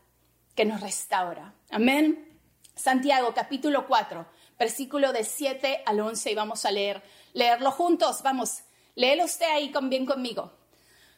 que 0.55 0.63
nos 0.63 0.79
restaura. 0.79 1.53
Amén. 1.69 2.39
Santiago 2.75 3.33
capítulo 3.33 3.85
4, 3.87 4.25
versículo 4.57 5.11
de 5.11 5.25
7 5.25 5.83
al 5.85 5.99
11 5.99 6.31
y 6.31 6.35
vamos 6.35 6.63
a 6.63 6.71
leer 6.71 7.03
leerlo 7.35 7.71
juntos. 7.71 8.23
Vamos, 8.23 8.63
léelo 8.95 9.25
usted 9.25 9.45
ahí 9.45 9.71
con, 9.71 9.89
bien 9.89 10.07
conmigo. 10.07 10.51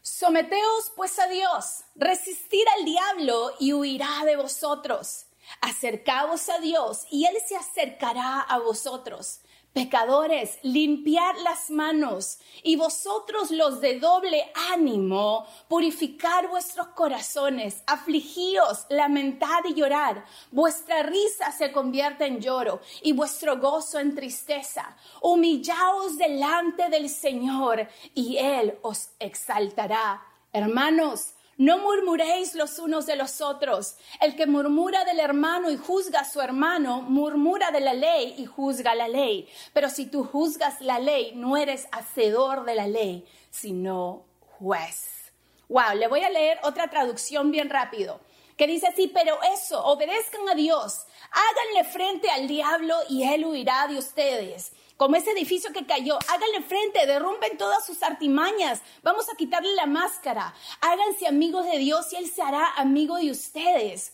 Someteos 0.01 0.91
pues 0.95 1.17
a 1.19 1.27
Dios, 1.27 1.83
resistir 1.95 2.65
al 2.77 2.85
diablo 2.85 3.53
y 3.59 3.73
huirá 3.73 4.23
de 4.25 4.35
vosotros. 4.35 5.27
Acercaos 5.61 6.49
a 6.49 6.59
Dios 6.59 7.05
y 7.09 7.25
Él 7.25 7.37
se 7.47 7.55
acercará 7.55 8.41
a 8.41 8.57
vosotros. 8.59 9.39
Pecadores, 9.73 10.57
limpiad 10.63 11.35
las 11.43 11.69
manos 11.69 12.39
y 12.63 12.75
vosotros 12.77 13.51
los 13.51 13.79
de 13.79 13.99
doble 13.99 14.51
ánimo, 14.73 15.45
purificar 15.67 16.47
vuestros 16.49 16.87
corazones, 16.89 17.83
afligíos, 17.85 18.87
lamentad 18.89 19.63
y 19.65 19.75
llorar. 19.75 20.25
Vuestra 20.51 21.03
risa 21.03 21.51
se 21.51 21.71
convierte 21.71 22.25
en 22.25 22.41
lloro 22.41 22.81
y 23.03 23.11
vuestro 23.11 23.59
gozo 23.59 23.99
en 23.99 24.15
tristeza. 24.15 24.97
Humillaos 25.21 26.17
delante 26.17 26.89
del 26.89 27.07
Señor 27.07 27.87
y 28.15 28.37
Él 28.37 28.79
os 28.81 29.11
exaltará. 29.19 30.23
Hermanos, 30.53 31.33
no 31.57 31.79
murmuréis 31.79 32.53
los 32.55 32.77
unos 32.79 33.05
de 33.05 33.15
los 33.15 33.41
otros. 33.41 33.95
El 34.21 34.35
que 34.35 34.45
murmura 34.45 35.03
del 35.05 35.19
hermano 35.19 35.69
y 35.71 35.77
juzga 35.77 36.21
a 36.21 36.29
su 36.29 36.39
hermano, 36.39 37.01
murmura 37.01 37.71
de 37.71 37.79
la 37.79 37.93
ley 37.93 38.35
y 38.37 38.45
juzga 38.45 38.95
la 38.95 39.07
ley. 39.07 39.49
Pero 39.73 39.89
si 39.89 40.05
tú 40.05 40.23
juzgas 40.23 40.81
la 40.81 40.99
ley, 40.99 41.33
no 41.35 41.57
eres 41.57 41.87
hacedor 41.91 42.65
de 42.65 42.75
la 42.75 42.87
ley, 42.87 43.25
sino 43.49 44.25
juez. 44.59 45.31
Wow, 45.67 45.95
le 45.95 46.07
voy 46.07 46.21
a 46.21 46.29
leer 46.29 46.59
otra 46.63 46.89
traducción 46.89 47.51
bien 47.51 47.69
rápido 47.69 48.19
que 48.57 48.67
dice 48.67 48.87
así, 48.87 49.07
pero 49.07 49.37
eso, 49.53 49.83
obedezcan 49.85 50.49
a 50.49 50.55
Dios, 50.55 51.05
háganle 51.31 51.89
frente 51.91 52.29
al 52.29 52.47
diablo 52.47 52.95
y 53.07 53.23
él 53.23 53.45
huirá 53.45 53.87
de 53.87 53.99
ustedes 53.99 54.71
como 54.97 55.15
ese 55.15 55.31
edificio 55.31 55.71
que 55.71 55.85
cayó. 55.85 56.17
Háganle 56.27 56.61
frente, 56.63 57.05
derrumben 57.05 57.57
todas 57.57 57.85
sus 57.85 58.03
artimañas. 58.03 58.81
Vamos 59.03 59.29
a 59.31 59.37
quitarle 59.37 59.73
la 59.75 59.85
máscara. 59.85 60.53
Háganse 60.81 61.27
amigos 61.27 61.65
de 61.65 61.77
Dios 61.77 62.11
y 62.11 62.17
Él 62.17 62.29
se 62.29 62.41
hará 62.41 62.73
amigo 62.75 63.17
de 63.17 63.31
ustedes. 63.31 64.13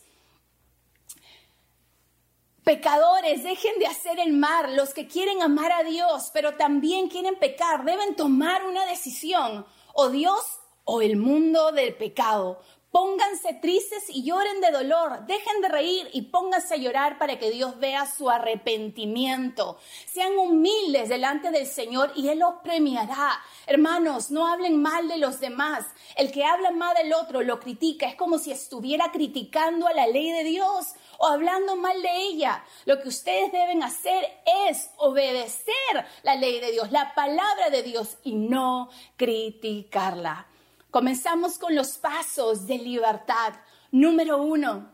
Pecadores, 2.63 3.43
dejen 3.43 3.77
de 3.79 3.87
hacer 3.87 4.19
el 4.19 4.33
mal. 4.33 4.75
Los 4.75 4.93
que 4.93 5.07
quieren 5.07 5.41
amar 5.41 5.71
a 5.71 5.83
Dios, 5.83 6.29
pero 6.33 6.55
también 6.55 7.09
quieren 7.09 7.35
pecar, 7.35 7.83
deben 7.83 8.15
tomar 8.15 8.65
una 8.65 8.85
decisión. 8.85 9.65
O 9.93 10.09
Dios 10.09 10.59
o 10.85 11.01
el 11.01 11.17
mundo 11.17 11.71
del 11.71 11.95
pecado. 11.95 12.61
Pónganse 12.93 13.55
tristes 13.55 14.03
y 14.07 14.23
lloren 14.23 14.62
de 14.62 14.69
dolor. 14.69 15.25
Dejen 15.25 15.62
de 15.62 15.67
reír 15.67 16.07
y 16.13 16.21
pónganse 16.21 16.75
a 16.75 16.77
llorar 16.77 17.17
para 17.17 17.39
que 17.39 17.50
Dios 17.50 17.79
vea 17.79 18.05
su 18.05 18.29
arrepentimiento. 18.29 19.79
Sean 20.05 20.38
humildes 20.38 21.09
delante 21.09 21.50
del 21.50 21.65
Señor 21.65 22.12
y 22.15 22.29
Él 22.29 22.38
los 22.38 22.53
premiará. 22.63 23.41
Hermanos, 23.65 24.29
no 24.29 24.45
hablen 24.45 24.79
mal 24.79 25.07
de 25.07 25.17
los 25.17 25.39
demás. 25.39 25.88
El 26.15 26.31
que 26.31 26.45
habla 26.45 26.69
mal 26.69 26.95
del 26.95 27.13
otro 27.13 27.41
lo 27.41 27.59
critica. 27.59 28.07
Es 28.07 28.13
como 28.13 28.38
si 28.38 28.51
estuviera 28.51 29.12
criticando 29.12 29.88
a 29.88 29.93
la 29.93 30.05
ley 30.05 30.29
de 30.29 30.43
Dios 30.43 30.93
o 31.17 31.25
hablando 31.25 31.75
mal 31.75 32.00
de 32.00 32.15
ella. 32.15 32.63
Lo 32.85 33.01
que 33.01 33.07
ustedes 33.07 33.51
deben 33.51 33.81
hacer 33.81 34.23
es 34.69 34.91
obedecer 34.97 35.73
la 36.21 36.35
ley 36.35 36.59
de 36.59 36.71
Dios, 36.71 36.91
la 36.91 37.15
palabra 37.15 37.71
de 37.71 37.81
Dios 37.81 38.17
y 38.23 38.33
no 38.35 38.91
criticarla. 39.17 40.45
Comenzamos 40.93 41.57
con 41.57 41.73
los 41.73 41.97
pasos 41.97 42.67
de 42.67 42.77
libertad. 42.77 43.55
Número 43.89 44.43
uno, 44.43 44.91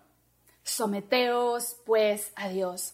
someteos 0.64 1.76
pues 1.86 2.32
a 2.38 2.48
Dios 2.48 2.94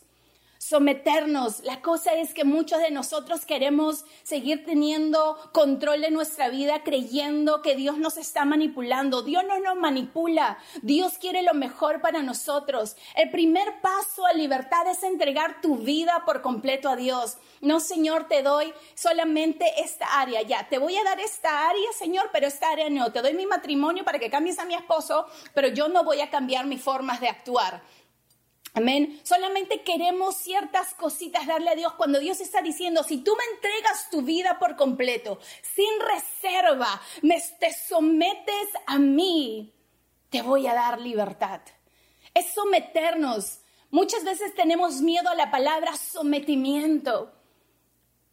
someternos. 0.67 1.63
La 1.63 1.81
cosa 1.81 2.13
es 2.15 2.33
que 2.33 2.43
muchos 2.43 2.79
de 2.79 2.89
nosotros 2.89 3.45
queremos 3.45 4.03
seguir 4.23 4.65
teniendo 4.65 5.37
control 5.51 6.01
de 6.01 6.09
nuestra 6.09 6.49
vida 6.49 6.81
creyendo 6.83 7.61
que 7.61 7.75
Dios 7.75 7.99
nos 7.99 8.17
está 8.17 8.45
manipulando. 8.45 9.21
Dios 9.21 9.43
no 9.47 9.59
nos 9.59 9.75
manipula. 9.75 10.57
Dios 10.81 11.19
quiere 11.19 11.43
lo 11.43 11.53
mejor 11.53 12.01
para 12.01 12.23
nosotros. 12.23 12.95
El 13.15 13.29
primer 13.29 13.79
paso 13.81 14.25
a 14.25 14.33
libertad 14.33 14.87
es 14.89 15.03
entregar 15.03 15.61
tu 15.61 15.77
vida 15.77 16.23
por 16.25 16.41
completo 16.41 16.89
a 16.89 16.95
Dios. 16.95 17.37
No, 17.61 17.79
Señor, 17.79 18.27
te 18.27 18.41
doy 18.41 18.73
solamente 18.95 19.65
esta 19.77 20.19
área. 20.19 20.41
Ya, 20.41 20.67
te 20.67 20.79
voy 20.79 20.95
a 20.97 21.03
dar 21.03 21.19
esta 21.19 21.69
área, 21.69 21.91
Señor, 21.95 22.29
pero 22.33 22.47
esta 22.47 22.71
área 22.71 22.89
no. 22.89 23.11
Te 23.11 23.21
doy 23.21 23.35
mi 23.35 23.45
matrimonio 23.45 24.03
para 24.03 24.17
que 24.17 24.31
cambies 24.31 24.57
a 24.57 24.65
mi 24.65 24.73
esposo, 24.73 25.27
pero 25.53 25.67
yo 25.67 25.89
no 25.89 26.03
voy 26.03 26.21
a 26.21 26.31
cambiar 26.31 26.65
mis 26.65 26.81
formas 26.81 27.21
de 27.21 27.29
actuar. 27.29 27.83
Amén. 28.75 29.21
Solamente 29.23 29.83
queremos 29.83 30.35
ciertas 30.35 30.93
cositas 30.95 31.47
darle 31.47 31.69
a 31.69 31.75
Dios 31.75 31.93
cuando 31.93 32.19
Dios 32.19 32.41
está 32.41 32.61
diciendo, 32.61 33.03
si 33.03 33.19
tú 33.19 33.33
me 33.37 33.55
entregas 33.55 34.09
tu 34.09 34.21
vida 34.21 34.59
por 34.59 34.75
completo, 34.75 35.39
sin 35.61 35.87
reserva, 36.01 37.01
me, 37.21 37.41
te 37.57 37.71
sometes 37.71 38.67
a 38.85 38.99
mí, 38.99 39.73
te 40.29 40.41
voy 40.41 40.67
a 40.67 40.73
dar 40.73 40.99
libertad. 40.99 41.61
Es 42.33 42.53
someternos. 42.53 43.59
Muchas 43.91 44.25
veces 44.25 44.53
tenemos 44.53 44.99
miedo 44.99 45.29
a 45.29 45.35
la 45.35 45.51
palabra 45.51 45.95
sometimiento. 45.95 47.31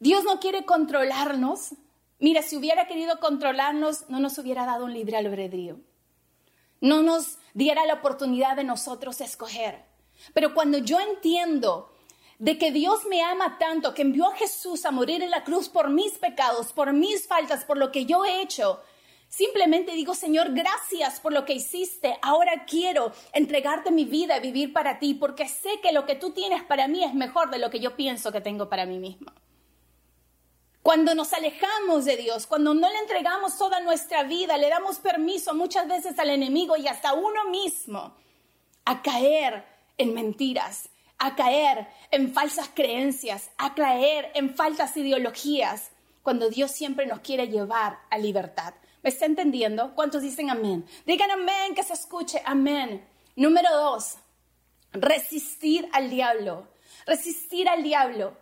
Dios 0.01 0.25
no 0.25 0.41
quiere 0.41 0.65
controlarnos. 0.65 1.77
Mira, 2.19 2.43
si 2.43 2.57
hubiera 2.57 2.89
querido 2.89 3.21
controlarnos, 3.21 4.09
no 4.09 4.19
nos 4.19 4.39
hubiera 4.39 4.67
dado 4.67 4.87
un 4.87 4.93
libre 4.93 5.19
albedrío. 5.19 5.79
No 6.81 7.01
nos 7.01 7.39
diera 7.55 7.87
la 7.87 7.95
oportunidad 7.95 8.57
de 8.57 8.65
nosotros 8.65 9.21
escoger. 9.21 9.92
Pero 10.35 10.55
cuando 10.55 10.79
yo 10.79 11.01
entiendo 11.01 11.91
de 12.39 12.59
que 12.59 12.73
Dios 12.73 13.07
me 13.07 13.23
ama 13.23 13.59
tanto, 13.59 13.95
que 13.95 14.03
envió 14.03 14.27
a 14.29 14.37
Jesús 14.37 14.85
a 14.85 14.91
morir 14.91 15.23
en 15.23 15.31
la 15.31 15.45
cruz 15.45 15.69
por 15.69 15.91
mis 15.91 16.19
pecados, 16.19 16.73
por 16.73 16.93
mis 16.93 17.27
faltas, 17.27 17.65
por 17.65 17.77
lo 17.77 17.93
que 17.93 18.07
yo 18.07 18.25
he 18.25 18.43
hecho, 18.43 18.81
Simplemente 19.33 19.93
digo, 19.93 20.15
Señor, 20.15 20.53
gracias 20.53 21.19
por 21.19 21.33
lo 21.33 21.47
que 21.47 21.55
hiciste. 21.55 22.19
Ahora 22.21 22.67
quiero 22.67 23.13
entregarte 23.33 23.91
mi 23.91 24.05
vida 24.05 24.37
y 24.37 24.41
vivir 24.41 24.75
para 24.75 24.99
ti, 24.99 25.15
porque 25.15 25.49
sé 25.49 25.81
que 25.81 25.91
lo 25.91 26.05
que 26.05 26.17
tú 26.17 26.33
tienes 26.33 26.63
para 26.65 26.87
mí 26.87 27.03
es 27.03 27.15
mejor 27.15 27.49
de 27.49 27.59
lo 27.59 27.71
que 27.71 27.81
yo 27.81 27.97
pienso 27.97 28.31
que 28.31 28.43
tengo 28.43 28.69
para 28.69 28.85
mí 28.85 28.99
mismo. 28.99 29.33
Cuando 30.83 31.15
nos 31.15 31.33
alejamos 31.33 32.05
de 32.05 32.19
Dios, 32.19 32.47
cuando 32.47 32.75
no 32.75 32.87
le 32.91 32.99
entregamos 32.99 33.57
toda 33.57 33.81
nuestra 33.81 34.23
vida, 34.25 34.59
le 34.59 34.69
damos 34.69 34.99
permiso 34.99 35.55
muchas 35.55 35.89
veces 35.89 36.19
al 36.19 36.29
enemigo 36.29 36.77
y 36.77 36.87
hasta 36.87 37.11
a 37.11 37.15
uno 37.15 37.49
mismo 37.49 38.15
a 38.85 39.01
caer 39.01 39.65
en 39.99 40.15
mentiras, 40.15 40.89
a 41.19 41.37
caer 41.37 41.89
en 42.11 42.33
falsas 42.33 42.71
creencias, 42.75 43.51
a 43.59 43.75
caer 43.75 44.31
en 44.35 44.55
falsas 44.55 44.97
ideologías, 44.97 45.91
cuando 46.23 46.51
Dios 46.51 46.71
siempre 46.71 47.07
nos 47.07 47.21
quiere 47.21 47.49
llevar 47.49 47.99
a 48.11 48.19
libertad. 48.19 48.75
¿Me 49.03 49.11
está 49.11 49.27
entendiendo? 49.27 49.95
¿Cuántos 49.95 50.23
dicen 50.23 50.51
amén? 50.51 50.87
Digan 51.07 51.31
amén, 51.31 51.75
que 51.75 51.83
se 51.83 51.93
escuche, 51.93 52.41
amén. 52.45 53.05
Número 53.35 53.69
dos, 53.75 54.17
resistir 54.93 55.89
al 55.93 56.11
diablo. 56.11 56.69
Resistir 57.07 57.69
al 57.69 57.83
diablo. 57.83 58.37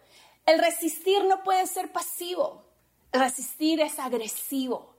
El 0.45 0.59
resistir 0.59 1.25
no 1.25 1.42
puede 1.42 1.66
ser 1.66 1.92
pasivo. 1.92 2.64
resistir 3.12 3.80
es 3.80 3.99
agresivo. 3.99 4.95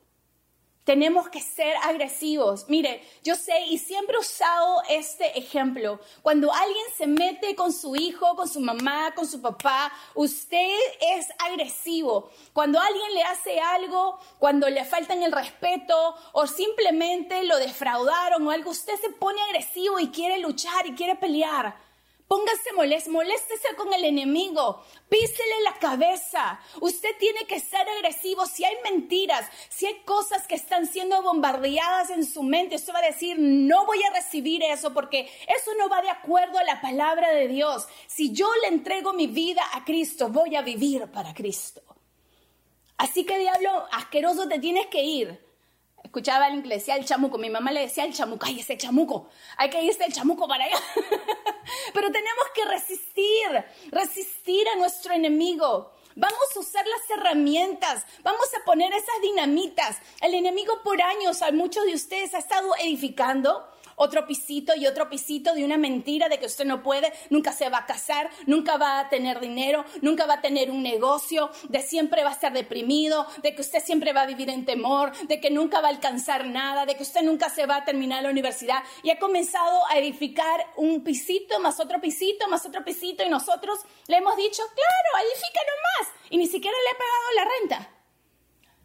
Tenemos 0.83 1.29
que 1.29 1.39
ser 1.39 1.75
agresivos. 1.83 2.65
Mire, 2.67 3.03
yo 3.23 3.35
sé 3.35 3.65
y 3.67 3.77
siempre 3.77 4.15
he 4.15 4.19
usado 4.19 4.81
este 4.89 5.37
ejemplo. 5.37 5.99
Cuando 6.23 6.51
alguien 6.51 6.85
se 6.97 7.05
mete 7.05 7.55
con 7.55 7.71
su 7.71 7.95
hijo, 7.95 8.35
con 8.35 8.47
su 8.47 8.59
mamá, 8.59 9.13
con 9.13 9.27
su 9.27 9.39
papá, 9.41 9.93
usted 10.15 10.75
es 10.99 11.27
agresivo. 11.37 12.31
Cuando 12.51 12.79
alguien 12.79 13.13
le 13.13 13.21
hace 13.23 13.59
algo, 13.59 14.17
cuando 14.39 14.67
le 14.69 14.83
faltan 14.83 15.21
el 15.21 15.31
respeto 15.31 16.15
o 16.31 16.47
simplemente 16.47 17.43
lo 17.43 17.57
defraudaron 17.57 18.47
o 18.47 18.49
algo, 18.49 18.71
usted 18.71 18.99
se 18.99 19.09
pone 19.11 19.39
agresivo 19.43 19.99
y 19.99 20.09
quiere 20.09 20.39
luchar 20.39 20.87
y 20.87 20.95
quiere 20.95 21.15
pelear. 21.15 21.90
Póngase 22.31 22.71
molesto, 22.77 23.11
moléstese 23.11 23.75
con 23.75 23.93
el 23.93 24.05
enemigo, 24.05 24.81
písele 25.09 25.63
la 25.65 25.73
cabeza. 25.73 26.61
Usted 26.79 27.09
tiene 27.19 27.45
que 27.45 27.59
ser 27.59 27.85
agresivo. 27.89 28.45
Si 28.45 28.63
hay 28.63 28.73
mentiras, 28.85 29.45
si 29.67 29.85
hay 29.85 29.95
cosas 30.05 30.47
que 30.47 30.55
están 30.55 30.87
siendo 30.87 31.21
bombardeadas 31.23 32.09
en 32.09 32.25
su 32.25 32.41
mente, 32.43 32.77
usted 32.77 32.93
va 32.93 32.99
a 32.99 33.11
decir, 33.11 33.35
no 33.37 33.85
voy 33.85 34.01
a 34.03 34.13
recibir 34.13 34.63
eso 34.63 34.93
porque 34.93 35.29
eso 35.45 35.71
no 35.77 35.89
va 35.89 36.01
de 36.01 36.09
acuerdo 36.09 36.57
a 36.57 36.63
la 36.63 36.79
palabra 36.79 37.31
de 37.33 37.49
Dios. 37.49 37.85
Si 38.07 38.31
yo 38.31 38.47
le 38.61 38.69
entrego 38.69 39.11
mi 39.11 39.27
vida 39.27 39.63
a 39.73 39.83
Cristo, 39.83 40.29
voy 40.29 40.55
a 40.55 40.61
vivir 40.61 41.07
para 41.11 41.33
Cristo. 41.33 41.81
Así 42.95 43.25
que 43.25 43.39
diablo 43.39 43.89
asqueroso 43.91 44.47
te 44.47 44.59
tienes 44.59 44.87
que 44.87 45.03
ir 45.03 45.50
escuchaba 46.03 46.47
el 46.47 46.55
inglés, 46.55 46.79
decía 46.79 46.95
el 46.95 47.05
chamuco, 47.05 47.37
mi 47.37 47.49
mamá 47.49 47.71
le 47.71 47.81
decía 47.81 48.03
el 48.03 48.13
chamuco, 48.13 48.45
ay, 48.45 48.59
ese 48.59 48.77
chamuco, 48.77 49.29
hay 49.57 49.69
que 49.69 49.81
irse 49.81 50.03
el 50.05 50.13
chamuco 50.13 50.47
para 50.47 50.65
allá. 50.65 50.77
Pero 51.93 52.11
tenemos 52.11 52.45
que 52.53 52.65
resistir, 52.65 53.65
resistir 53.91 54.67
a 54.69 54.75
nuestro 54.77 55.13
enemigo. 55.13 55.93
Vamos 56.15 56.39
a 56.55 56.59
usar 56.59 56.85
las 56.85 57.17
herramientas, 57.17 58.05
vamos 58.23 58.47
a 58.59 58.65
poner 58.65 58.91
esas 58.91 59.21
dinamitas. 59.21 59.99
El 60.21 60.33
enemigo 60.33 60.81
por 60.83 61.01
años, 61.01 61.41
a 61.41 61.51
muchos 61.51 61.85
de 61.85 61.93
ustedes 61.93 62.33
ha 62.33 62.39
estado 62.39 62.75
edificando 62.79 63.70
otro 64.01 64.25
pisito 64.25 64.73
y 64.75 64.87
otro 64.87 65.09
pisito 65.09 65.53
de 65.53 65.63
una 65.63 65.77
mentira 65.77 66.27
de 66.27 66.39
que 66.39 66.47
usted 66.47 66.65
no 66.65 66.81
puede, 66.81 67.13
nunca 67.29 67.53
se 67.53 67.69
va 67.69 67.79
a 67.79 67.85
casar, 67.85 68.29
nunca 68.47 68.77
va 68.77 68.99
a 68.99 69.09
tener 69.09 69.39
dinero, 69.39 69.85
nunca 70.01 70.25
va 70.25 70.35
a 70.35 70.41
tener 70.41 70.71
un 70.71 70.81
negocio, 70.81 71.51
de 71.69 71.81
siempre 71.81 72.23
va 72.23 72.31
a 72.31 72.33
estar 72.33 72.51
deprimido, 72.51 73.27
de 73.43 73.53
que 73.53 73.61
usted 73.61 73.79
siempre 73.83 74.11
va 74.11 74.23
a 74.23 74.25
vivir 74.25 74.49
en 74.49 74.65
temor, 74.65 75.15
de 75.27 75.39
que 75.39 75.51
nunca 75.51 75.81
va 75.81 75.87
a 75.89 75.91
alcanzar 75.91 76.47
nada, 76.47 76.85
de 76.85 76.95
que 76.95 77.03
usted 77.03 77.21
nunca 77.21 77.49
se 77.49 77.67
va 77.67 77.77
a 77.77 77.85
terminar 77.85 78.23
la 78.23 78.31
universidad. 78.31 78.83
Y 79.03 79.11
ha 79.11 79.19
comenzado 79.19 79.87
a 79.89 79.99
edificar 79.99 80.65
un 80.77 81.03
pisito 81.03 81.59
más 81.59 81.79
otro 81.79 82.01
pisito 82.01 82.47
más 82.49 82.65
otro 82.65 82.83
pisito 82.83 83.23
y 83.23 83.29
nosotros 83.29 83.79
le 84.07 84.17
hemos 84.17 84.35
dicho, 84.35 84.63
claro, 84.63 85.27
edifica 85.27 85.61
nomás 85.61 86.13
y 86.29 86.37
ni 86.37 86.47
siquiera 86.47 86.75
le 86.75 86.89
ha 86.89 86.97
pagado 86.97 87.31
la 87.35 87.59
renta. 87.59 87.97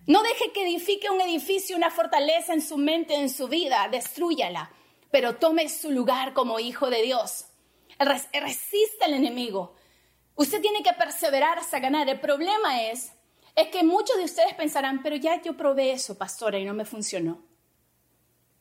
No 0.06 0.22
deje 0.22 0.52
que 0.52 0.62
edifique 0.62 1.10
un 1.10 1.20
edificio, 1.20 1.76
una 1.76 1.90
fortaleza 1.90 2.52
en 2.52 2.62
su 2.62 2.76
mente, 2.76 3.14
en 3.14 3.28
su 3.28 3.48
vida, 3.48 3.88
destruyala 3.90 4.70
pero 5.10 5.36
tome 5.36 5.68
su 5.68 5.90
lugar 5.90 6.32
como 6.32 6.60
hijo 6.60 6.90
de 6.90 7.02
Dios. 7.02 7.46
Resista 7.98 9.06
al 9.06 9.14
enemigo. 9.14 9.74
Usted 10.34 10.60
tiene 10.60 10.82
que 10.82 10.92
perseverar 10.92 11.58
hasta 11.58 11.78
ganar. 11.78 12.08
El 12.08 12.20
problema 12.20 12.82
es, 12.82 13.12
es 13.54 13.68
que 13.68 13.82
muchos 13.82 14.18
de 14.18 14.24
ustedes 14.24 14.54
pensarán, 14.54 15.02
pero 15.02 15.16
ya 15.16 15.40
yo 15.42 15.56
probé 15.56 15.92
eso, 15.92 16.18
pastora, 16.18 16.58
y 16.58 16.64
no 16.64 16.74
me 16.74 16.84
funcionó. 16.84 17.42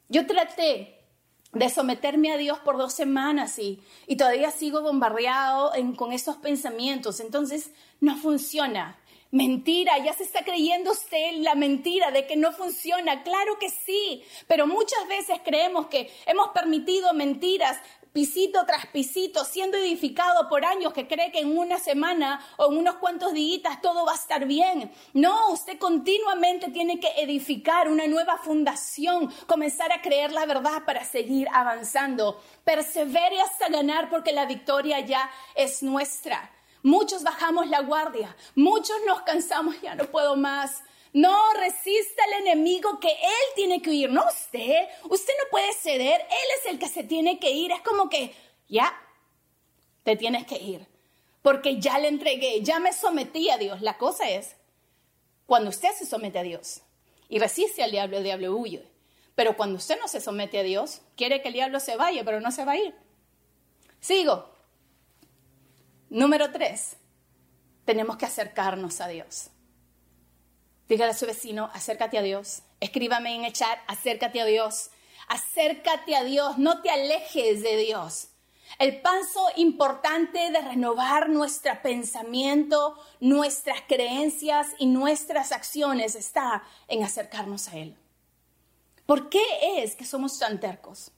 Yo 0.07 0.25
traté 0.25 1.03
de 1.51 1.69
someterme 1.69 2.31
a 2.31 2.37
Dios 2.37 2.59
por 2.59 2.77
dos 2.77 2.93
semanas 2.93 3.59
y, 3.59 3.81
y 4.07 4.17
todavía 4.17 4.51
sigo 4.51 4.81
bombardeado 4.81 5.71
con 5.95 6.11
esos 6.11 6.37
pensamientos. 6.37 7.19
Entonces, 7.19 7.71
no 7.99 8.15
funciona. 8.17 8.97
Mentira, 9.35 9.97
ya 9.97 10.13
se 10.13 10.23
está 10.23 10.45
creyendo 10.45 10.93
usted 10.93 11.33
la 11.39 11.55
mentira 11.55 12.09
de 12.09 12.25
que 12.25 12.37
no 12.37 12.53
funciona. 12.53 13.21
Claro 13.23 13.59
que 13.59 13.69
sí, 13.69 14.23
pero 14.47 14.65
muchas 14.65 15.05
veces 15.09 15.41
creemos 15.43 15.87
que 15.87 16.09
hemos 16.25 16.51
permitido 16.53 17.13
mentiras 17.13 17.77
pisito 18.13 18.65
tras 18.65 18.85
pisito, 18.85 19.43
siendo 19.43 19.75
edificado 19.75 20.47
por 20.47 20.63
años 20.63 20.93
que 20.93 21.05
cree 21.05 21.33
que 21.33 21.39
en 21.39 21.57
una 21.57 21.79
semana 21.79 22.39
o 22.55 22.71
en 22.71 22.77
unos 22.77 22.95
cuantos 22.95 23.33
días 23.33 23.81
todo 23.81 24.05
va 24.05 24.13
a 24.13 24.15
estar 24.15 24.45
bien. 24.45 24.89
No, 25.11 25.51
usted 25.51 25.77
continuamente 25.79 26.71
tiene 26.71 27.01
que 27.01 27.11
edificar 27.17 27.89
una 27.89 28.07
nueva 28.07 28.37
fundación, 28.37 29.29
comenzar 29.47 29.91
a 29.91 30.01
creer 30.01 30.31
la 30.31 30.45
verdad 30.45 30.85
para 30.85 31.03
seguir 31.03 31.49
avanzando. 31.51 32.41
Persevere 32.63 33.41
hasta 33.41 33.67
ganar 33.67 34.09
porque 34.09 34.31
la 34.31 34.45
victoria 34.45 35.01
ya 35.01 35.29
es 35.55 35.83
nuestra. 35.83 36.53
Muchos 36.85 37.23
bajamos 37.23 37.67
la 37.67 37.81
guardia, 37.81 38.37
muchos 38.53 38.95
nos 39.07 39.23
cansamos, 39.23 39.81
ya 39.81 39.95
no 39.95 40.05
puedo 40.05 40.35
más. 40.35 40.83
No 41.13 41.35
resista 41.53 42.23
al 42.25 42.41
enemigo 42.43 42.99
que 42.99 43.09
él 43.09 43.45
tiene 43.55 43.81
que 43.81 43.89
huir, 43.89 44.11
no 44.11 44.23
usted. 44.27 44.87
Usted 45.09 45.33
no 45.43 45.49
puede 45.49 45.73
ceder, 45.73 46.21
él 46.21 46.47
es 46.59 46.71
el 46.71 46.77
que 46.77 46.87
se 46.87 47.03
tiene 47.03 47.39
que 47.39 47.49
ir. 47.49 47.71
Es 47.71 47.81
como 47.81 48.07
que, 48.07 48.35
ya, 48.69 48.95
te 50.03 50.15
tienes 50.15 50.45
que 50.45 50.57
ir. 50.57 50.85
Porque 51.41 51.81
ya 51.81 51.97
le 51.97 52.07
entregué, 52.07 52.61
ya 52.61 52.77
me 52.77 52.93
sometí 52.93 53.49
a 53.49 53.57
Dios. 53.57 53.81
La 53.81 53.97
cosa 53.97 54.29
es, 54.29 54.55
cuando 55.47 55.71
usted 55.71 55.89
se 55.97 56.05
somete 56.05 56.37
a 56.37 56.43
Dios 56.43 56.83
y 57.29 57.39
resiste 57.39 57.81
al 57.81 57.89
diablo, 57.89 58.17
el 58.17 58.23
diablo 58.25 58.55
huye. 58.55 58.87
Pero 59.33 59.57
cuando 59.57 59.77
usted 59.77 59.99
no 59.99 60.07
se 60.07 60.21
somete 60.21 60.59
a 60.59 60.63
Dios, 60.63 61.01
quiere 61.17 61.41
que 61.41 61.47
el 61.47 61.55
diablo 61.55 61.79
se 61.79 61.95
vaya, 61.95 62.23
pero 62.23 62.41
no 62.41 62.51
se 62.51 62.63
va 62.63 62.73
a 62.73 62.77
ir. 62.77 62.93
Sigo. 63.99 64.54
Número 66.15 66.49
tres, 66.49 66.95
tenemos 67.83 68.15
que 68.15 68.25
acercarnos 68.25 69.01
a 69.01 69.09
Dios. 69.09 69.49
Dígale 70.87 71.11
a 71.11 71.13
su 71.13 71.25
vecino, 71.25 71.69
acércate 71.73 72.17
a 72.17 72.21
Dios. 72.21 72.61
Escríbame 72.79 73.35
en 73.35 73.43
el 73.43 73.51
chat, 73.51 73.77
acércate 73.85 74.39
a 74.39 74.45
Dios. 74.45 74.91
Acércate 75.27 76.15
a 76.15 76.23
Dios, 76.23 76.57
no 76.57 76.81
te 76.81 76.89
alejes 76.89 77.61
de 77.61 77.75
Dios. 77.75 78.29
El 78.79 79.01
paso 79.01 79.45
importante 79.57 80.51
de 80.51 80.61
renovar 80.61 81.27
nuestro 81.27 81.73
pensamiento, 81.81 82.97
nuestras 83.19 83.81
creencias 83.81 84.69
y 84.79 84.85
nuestras 84.85 85.51
acciones 85.51 86.15
está 86.15 86.63
en 86.87 87.03
acercarnos 87.03 87.67
a 87.67 87.75
Él. 87.75 87.97
¿Por 89.05 89.27
qué 89.27 89.43
es 89.79 89.95
que 89.95 90.05
somos 90.05 90.39
tan 90.39 90.61
tercos? 90.61 91.11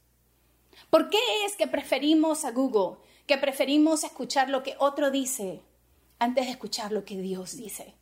¿Por 0.89 1.11
qué 1.11 1.19
es 1.45 1.55
que 1.55 1.67
preferimos 1.67 2.45
a 2.45 2.51
Google 2.51 2.97
que 3.27 3.37
preferimos 3.37 4.03
escuchar 4.03 4.49
lo 4.49 4.63
que 4.63 4.75
otro 4.79 5.11
dice 5.11 5.61
antes 6.17 6.45
de 6.45 6.51
escuchar 6.51 6.91
lo 6.91 7.05
que 7.05 7.17
Dios 7.17 7.57
dice. 7.57 7.93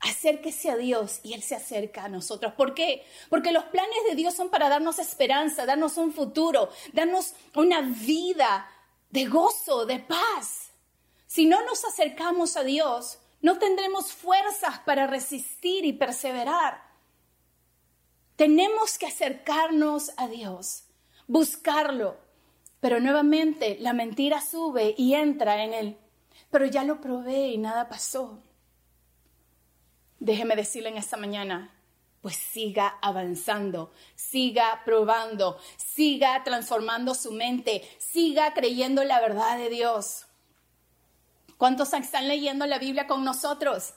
Acérquese 0.00 0.70
a 0.70 0.76
Dios 0.76 1.20
y 1.24 1.32
Él 1.32 1.42
se 1.42 1.56
acerca 1.56 2.04
a 2.04 2.08
nosotros. 2.08 2.52
¿Por 2.52 2.74
qué? 2.74 3.04
Porque 3.30 3.50
los 3.50 3.64
planes 3.64 3.96
de 4.08 4.14
Dios 4.14 4.34
son 4.34 4.50
para 4.50 4.68
darnos 4.68 4.98
esperanza, 4.98 5.64
darnos 5.64 5.96
un 5.96 6.12
futuro, 6.12 6.68
darnos 6.92 7.32
una 7.54 7.80
vida 7.80 8.68
de 9.10 9.24
gozo, 9.24 9.86
de 9.86 9.98
paz. 9.98 10.70
Si 11.26 11.46
no 11.46 11.64
nos 11.64 11.84
acercamos 11.84 12.56
a 12.56 12.62
Dios, 12.62 13.18
no 13.40 13.58
tendremos 13.58 14.12
fuerzas 14.12 14.78
para 14.80 15.06
resistir 15.06 15.86
y 15.86 15.94
perseverar. 15.94 16.82
Tenemos 18.36 18.98
que 18.98 19.06
acercarnos 19.06 20.12
a 20.18 20.28
Dios, 20.28 20.84
buscarlo, 21.26 22.25
pero 22.80 23.00
nuevamente 23.00 23.78
la 23.80 23.92
mentira 23.92 24.40
sube 24.40 24.94
y 24.96 25.14
entra 25.14 25.64
en 25.64 25.74
él. 25.74 25.98
Pero 26.50 26.66
ya 26.66 26.84
lo 26.84 27.00
probé 27.00 27.48
y 27.48 27.58
nada 27.58 27.88
pasó. 27.88 28.42
déjeme 30.18 30.56
decirle 30.56 30.88
en 30.88 30.96
esta 30.96 31.16
mañana, 31.16 31.72
pues 32.22 32.36
siga 32.36 32.98
avanzando, 33.02 33.92
siga 34.16 34.82
probando, 34.84 35.58
siga 35.76 36.42
transformando 36.42 37.14
su 37.14 37.32
mente, 37.32 37.88
siga 37.98 38.52
creyendo 38.54 39.04
la 39.04 39.20
verdad 39.20 39.58
de 39.58 39.68
Dios. 39.68 40.26
¿Cuántos 41.56 41.92
están 41.92 42.28
leyendo 42.28 42.66
la 42.66 42.78
Biblia 42.78 43.06
con 43.06 43.24
nosotros? 43.24 43.94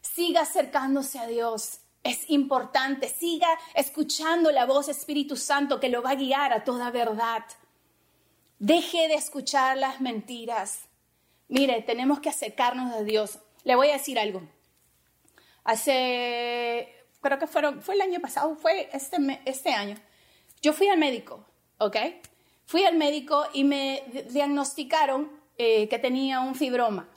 Siga 0.00 0.40
acercándose 0.42 1.18
a 1.18 1.26
Dios. 1.26 1.78
Es 2.02 2.28
importante, 2.30 3.08
siga 3.08 3.48
escuchando 3.74 4.50
la 4.50 4.66
voz 4.66 4.88
Espíritu 4.88 5.36
Santo 5.36 5.78
que 5.78 5.88
lo 5.88 6.02
va 6.02 6.10
a 6.10 6.16
guiar 6.16 6.52
a 6.52 6.64
toda 6.64 6.90
verdad. 6.90 7.44
Deje 8.62 9.08
de 9.08 9.14
escuchar 9.14 9.76
las 9.76 10.00
mentiras. 10.00 10.82
Mire, 11.48 11.82
tenemos 11.82 12.20
que 12.20 12.28
acercarnos 12.28 12.94
a 12.94 13.02
Dios. 13.02 13.40
Le 13.64 13.74
voy 13.74 13.88
a 13.88 13.94
decir 13.94 14.20
algo. 14.20 14.40
Hace 15.64 16.94
creo 17.20 17.40
que 17.40 17.48
fueron, 17.48 17.82
fue 17.82 17.96
el 17.96 18.02
año 18.02 18.20
pasado, 18.20 18.54
fue 18.54 18.88
este, 18.92 19.16
este 19.46 19.72
año. 19.72 19.96
Yo 20.60 20.72
fui 20.72 20.86
al 20.86 20.96
médico, 20.96 21.44
¿ok? 21.78 21.96
Fui 22.64 22.84
al 22.84 22.96
médico 22.96 23.46
y 23.52 23.64
me 23.64 24.04
diagnosticaron 24.30 25.32
eh, 25.58 25.88
que 25.88 25.98
tenía 25.98 26.38
un 26.38 26.54
fibroma. 26.54 27.08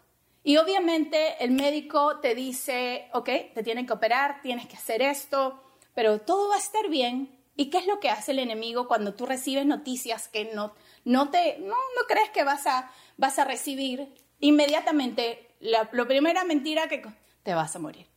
Y 0.44 0.58
obviamente 0.58 1.36
el 1.44 1.52
médico 1.52 2.22
te 2.22 2.34
dice, 2.34 3.08
ok, 3.14 3.30
te 3.54 3.62
tienen 3.62 3.86
que 3.86 3.94
operar, 3.94 4.42
tienes 4.42 4.66
que 4.66 4.78
hacer 4.78 5.04
esto, 5.04 5.62
pero 5.94 6.22
todo 6.22 6.50
va 6.50 6.56
a 6.56 6.60
estar 6.60 6.90
bien. 6.90 7.40
¿Y 7.56 7.70
qué 7.70 7.78
es 7.78 7.88
lo 7.88 8.00
que 8.00 8.10
hace 8.10 8.32
el 8.32 8.39
enemigo 8.39 8.88
cuando 8.88 9.13
tú 9.13 9.26
recibes 9.26 9.65
noticias 9.65 10.28
que 10.28 10.52
no, 10.54 10.74
no, 11.06 11.30
te, 11.30 11.58
no, 11.60 11.76
no 11.76 12.08
crees 12.08 12.30
que 12.32 12.44
vas 12.44 12.68
a, 12.68 12.91
vas 13.18 13.39
a 13.39 13.46
recibir? 13.46 14.13
Inmediatamente, 14.39 15.56
la, 15.62 15.89
la 15.91 16.06
primera 16.06 16.44
mentira 16.44 16.88
que 16.88 17.04
te 17.44 17.54
vas 17.54 17.76
a 17.76 17.80
morir. 17.80 18.08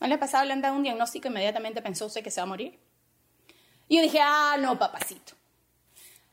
¿No 0.00 0.08
le 0.08 0.18
pasado 0.18 0.44
le 0.44 0.52
han 0.52 0.60
dado 0.60 0.74
un 0.76 0.82
diagnóstico 0.82 1.28
inmediatamente 1.28 1.80
pensó 1.80 2.06
usted 2.06 2.22
que 2.22 2.30
se 2.30 2.40
va 2.40 2.44
a 2.44 2.48
morir? 2.48 2.78
Y 3.88 3.96
yo 3.96 4.02
dije, 4.02 4.18
ah, 4.20 4.56
no, 4.58 4.78
papacito. 4.78 5.34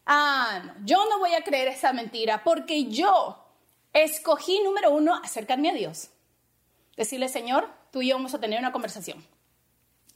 Ah, 0.06 0.62
no, 0.66 0.74
yo 0.86 1.08
no 1.10 1.20
voy 1.20 1.34
a 1.34 1.44
creer 1.44 1.68
esa 1.68 1.94
mentira 1.94 2.44
porque 2.44 2.86
yo 2.86 3.46
escogí, 3.94 4.60
número 4.64 4.92
uno, 4.92 5.16
acercarme 5.24 5.70
a 5.70 5.74
Dios. 5.74 6.10
Decirle, 6.98 7.30
Señor, 7.30 7.70
tú 7.92 8.02
y 8.02 8.10
yo 8.10 8.16
vamos 8.16 8.34
a 8.34 8.40
tener 8.40 8.60
una 8.60 8.72
conversación. 8.72 9.24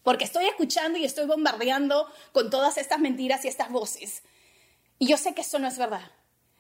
Porque 0.08 0.24
estoy 0.24 0.46
escuchando 0.46 0.98
y 0.98 1.04
estoy 1.04 1.26
bombardeando 1.26 2.10
con 2.32 2.50
todas 2.50 2.78
estas 2.78 2.98
mentiras 2.98 3.44
y 3.44 3.50
estas 3.50 3.70
voces. 3.70 4.24
Y 5.00 5.06
yo 5.06 5.18
sé 5.18 5.34
que 5.34 5.42
eso 5.42 5.60
no 5.60 5.68
es 5.68 5.78
verdad. 5.78 6.10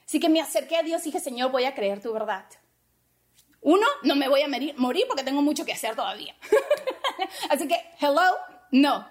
Así 0.05 0.19
que 0.19 0.27
me 0.27 0.41
acerqué 0.41 0.75
a 0.75 0.83
Dios 0.83 1.03
y 1.03 1.11
dije, 1.11 1.21
Señor, 1.21 1.49
voy 1.49 1.63
a 1.63 1.73
creer 1.73 2.01
tu 2.01 2.11
verdad. 2.11 2.43
Uno, 3.61 3.87
no 4.03 4.17
me 4.17 4.27
voy 4.27 4.41
a 4.41 4.49
morir 4.49 5.05
porque 5.07 5.23
tengo 5.23 5.41
mucho 5.41 5.63
que 5.63 5.71
hacer 5.71 5.95
todavía. 5.95 6.35
Así 7.49 7.69
que, 7.69 7.81
hello, 8.01 8.35
no. 8.71 9.09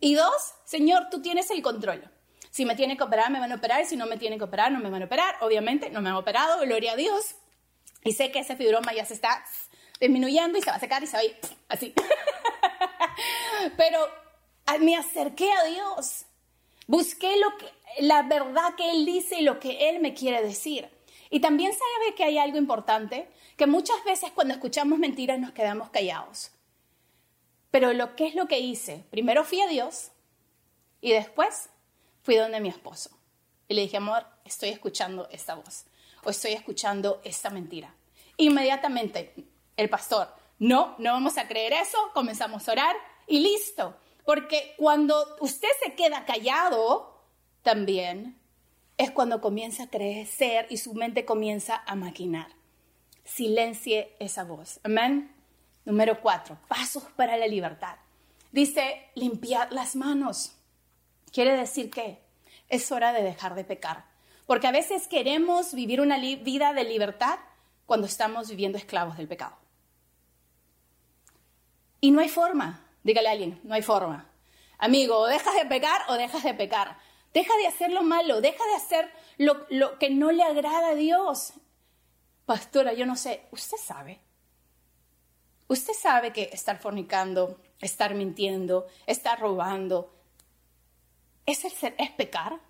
Y 0.00 0.14
dos, 0.14 0.54
Señor, 0.64 1.08
tú 1.10 1.20
tienes 1.20 1.50
el 1.50 1.60
control. 1.60 2.10
Si 2.48 2.64
me 2.64 2.76
tiene 2.76 2.96
que 2.96 3.02
operar, 3.02 3.30
me 3.30 3.38
van 3.38 3.52
a 3.52 3.56
operar. 3.56 3.84
Si 3.84 3.98
no 3.98 4.06
me 4.06 4.16
tiene 4.16 4.38
que 4.38 4.44
operar, 4.44 4.72
no 4.72 4.78
me 4.78 4.88
van 4.88 5.02
a 5.02 5.04
operar. 5.04 5.36
Obviamente, 5.42 5.90
no 5.90 6.00
me 6.00 6.08
han 6.08 6.16
operado, 6.16 6.58
gloria 6.60 6.92
a 6.92 6.96
Dios. 6.96 7.34
Y 8.02 8.12
sé 8.12 8.32
que 8.32 8.38
ese 8.38 8.56
fibroma 8.56 8.94
ya 8.94 9.04
se 9.04 9.12
está 9.12 9.44
disminuyendo 10.00 10.56
y 10.56 10.62
se 10.62 10.70
va 10.70 10.76
a 10.76 10.80
secar 10.80 11.02
y 11.02 11.06
se 11.06 11.18
va 11.18 11.20
a 11.20 11.24
ir 11.24 11.36
así. 11.68 11.92
Pero 13.76 13.98
me 14.80 14.96
acerqué 14.96 15.50
a 15.52 15.64
Dios. 15.64 16.26
Busqué 16.86 17.36
lo 17.38 17.56
que, 17.56 17.66
la 18.00 18.22
verdad 18.22 18.74
que 18.76 18.90
Él 18.90 19.06
dice 19.06 19.40
y 19.40 19.42
lo 19.42 19.58
que 19.58 19.88
Él 19.88 20.00
me 20.00 20.14
quiere 20.14 20.42
decir. 20.42 20.88
Y 21.30 21.40
también 21.40 21.72
sabe 21.72 22.14
que 22.14 22.24
hay 22.24 22.38
algo 22.38 22.58
importante, 22.58 23.28
que 23.56 23.66
muchas 23.66 24.02
veces 24.04 24.30
cuando 24.32 24.54
escuchamos 24.54 24.98
mentiras 24.98 25.38
nos 25.38 25.52
quedamos 25.52 25.90
callados. 25.90 26.50
Pero 27.70 27.92
lo 27.92 28.14
que 28.14 28.26
es 28.26 28.34
lo 28.34 28.46
que 28.46 28.60
hice, 28.60 29.04
primero 29.10 29.44
fui 29.44 29.60
a 29.60 29.66
Dios 29.66 30.10
y 31.00 31.12
después 31.12 31.70
fui 32.22 32.36
donde 32.36 32.60
mi 32.60 32.68
esposo. 32.68 33.10
Y 33.66 33.74
le 33.74 33.82
dije, 33.82 33.96
amor, 33.96 34.26
estoy 34.44 34.68
escuchando 34.68 35.28
esta 35.30 35.54
voz 35.54 35.84
o 36.22 36.30
estoy 36.30 36.52
escuchando 36.52 37.20
esta 37.24 37.50
mentira. 37.50 37.94
Inmediatamente 38.36 39.34
el 39.76 39.88
pastor, 39.88 40.32
no, 40.58 40.94
no 40.98 41.12
vamos 41.12 41.36
a 41.38 41.48
creer 41.48 41.72
eso, 41.72 41.98
comenzamos 42.12 42.68
a 42.68 42.72
orar 42.72 42.96
y 43.26 43.40
listo. 43.40 43.96
Porque 44.24 44.74
cuando 44.78 45.36
usted 45.40 45.68
se 45.82 45.94
queda 45.94 46.24
callado, 46.24 47.22
también 47.62 48.38
es 48.96 49.10
cuando 49.10 49.40
comienza 49.40 49.84
a 49.84 49.90
crecer 49.90 50.66
y 50.70 50.78
su 50.78 50.94
mente 50.94 51.24
comienza 51.24 51.82
a 51.86 51.94
maquinar. 51.94 52.48
Silencie 53.24 54.14
esa 54.18 54.44
voz. 54.44 54.80
Amén. 54.82 55.34
Número 55.84 56.20
cuatro, 56.20 56.58
pasos 56.68 57.04
para 57.16 57.36
la 57.36 57.46
libertad. 57.46 57.96
Dice, 58.52 59.10
limpiar 59.14 59.72
las 59.72 59.96
manos. 59.96 60.56
Quiere 61.32 61.56
decir 61.56 61.90
que 61.90 62.20
es 62.68 62.90
hora 62.92 63.12
de 63.12 63.22
dejar 63.22 63.54
de 63.54 63.64
pecar. 63.64 64.04
Porque 64.46 64.66
a 64.66 64.72
veces 64.72 65.08
queremos 65.08 65.74
vivir 65.74 66.00
una 66.00 66.18
vida 66.18 66.72
de 66.72 66.84
libertad 66.84 67.38
cuando 67.86 68.06
estamos 68.06 68.48
viviendo 68.48 68.78
esclavos 68.78 69.16
del 69.16 69.28
pecado. 69.28 69.56
Y 72.04 72.10
no 72.10 72.20
hay 72.20 72.28
forma, 72.28 72.84
dígale 73.02 73.30
a 73.30 73.32
alguien, 73.32 73.58
no 73.64 73.72
hay 73.72 73.80
forma. 73.80 74.30
Amigo, 74.76 75.16
o 75.16 75.26
dejas 75.26 75.54
de 75.54 75.64
pecar 75.64 76.02
o 76.08 76.18
dejas 76.18 76.42
de 76.42 76.52
pecar. 76.52 76.98
Deja 77.32 77.56
de 77.56 77.66
hacer 77.66 77.92
lo 77.92 78.02
malo, 78.02 78.42
deja 78.42 78.62
de 78.62 78.74
hacer 78.74 79.10
lo, 79.38 79.98
que 79.98 80.10
no 80.10 80.30
le 80.30 80.42
agrada 80.42 80.88
a 80.88 80.94
Dios. 80.94 81.54
Pastora, 82.44 82.92
yo 82.92 83.06
no 83.06 83.16
sé, 83.16 83.46
usted 83.52 83.78
sabe. 83.78 84.20
Usted 85.66 85.94
sabe 85.94 86.30
que 86.34 86.50
estar 86.52 86.78
fornicando, 86.78 87.58
estar 87.80 88.14
mintiendo, 88.14 88.86
estar 89.06 89.40
robando, 89.40 90.14
¿es, 91.46 91.64
es 91.64 92.10
pecar? 92.18 92.60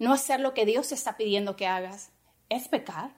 No 0.00 0.12
hacer 0.12 0.40
lo 0.40 0.54
que 0.54 0.66
Dios 0.66 0.90
está 0.90 1.16
pidiendo 1.16 1.54
que 1.54 1.68
hagas, 1.68 2.10
¿es 2.48 2.66
pecar? 2.66 3.12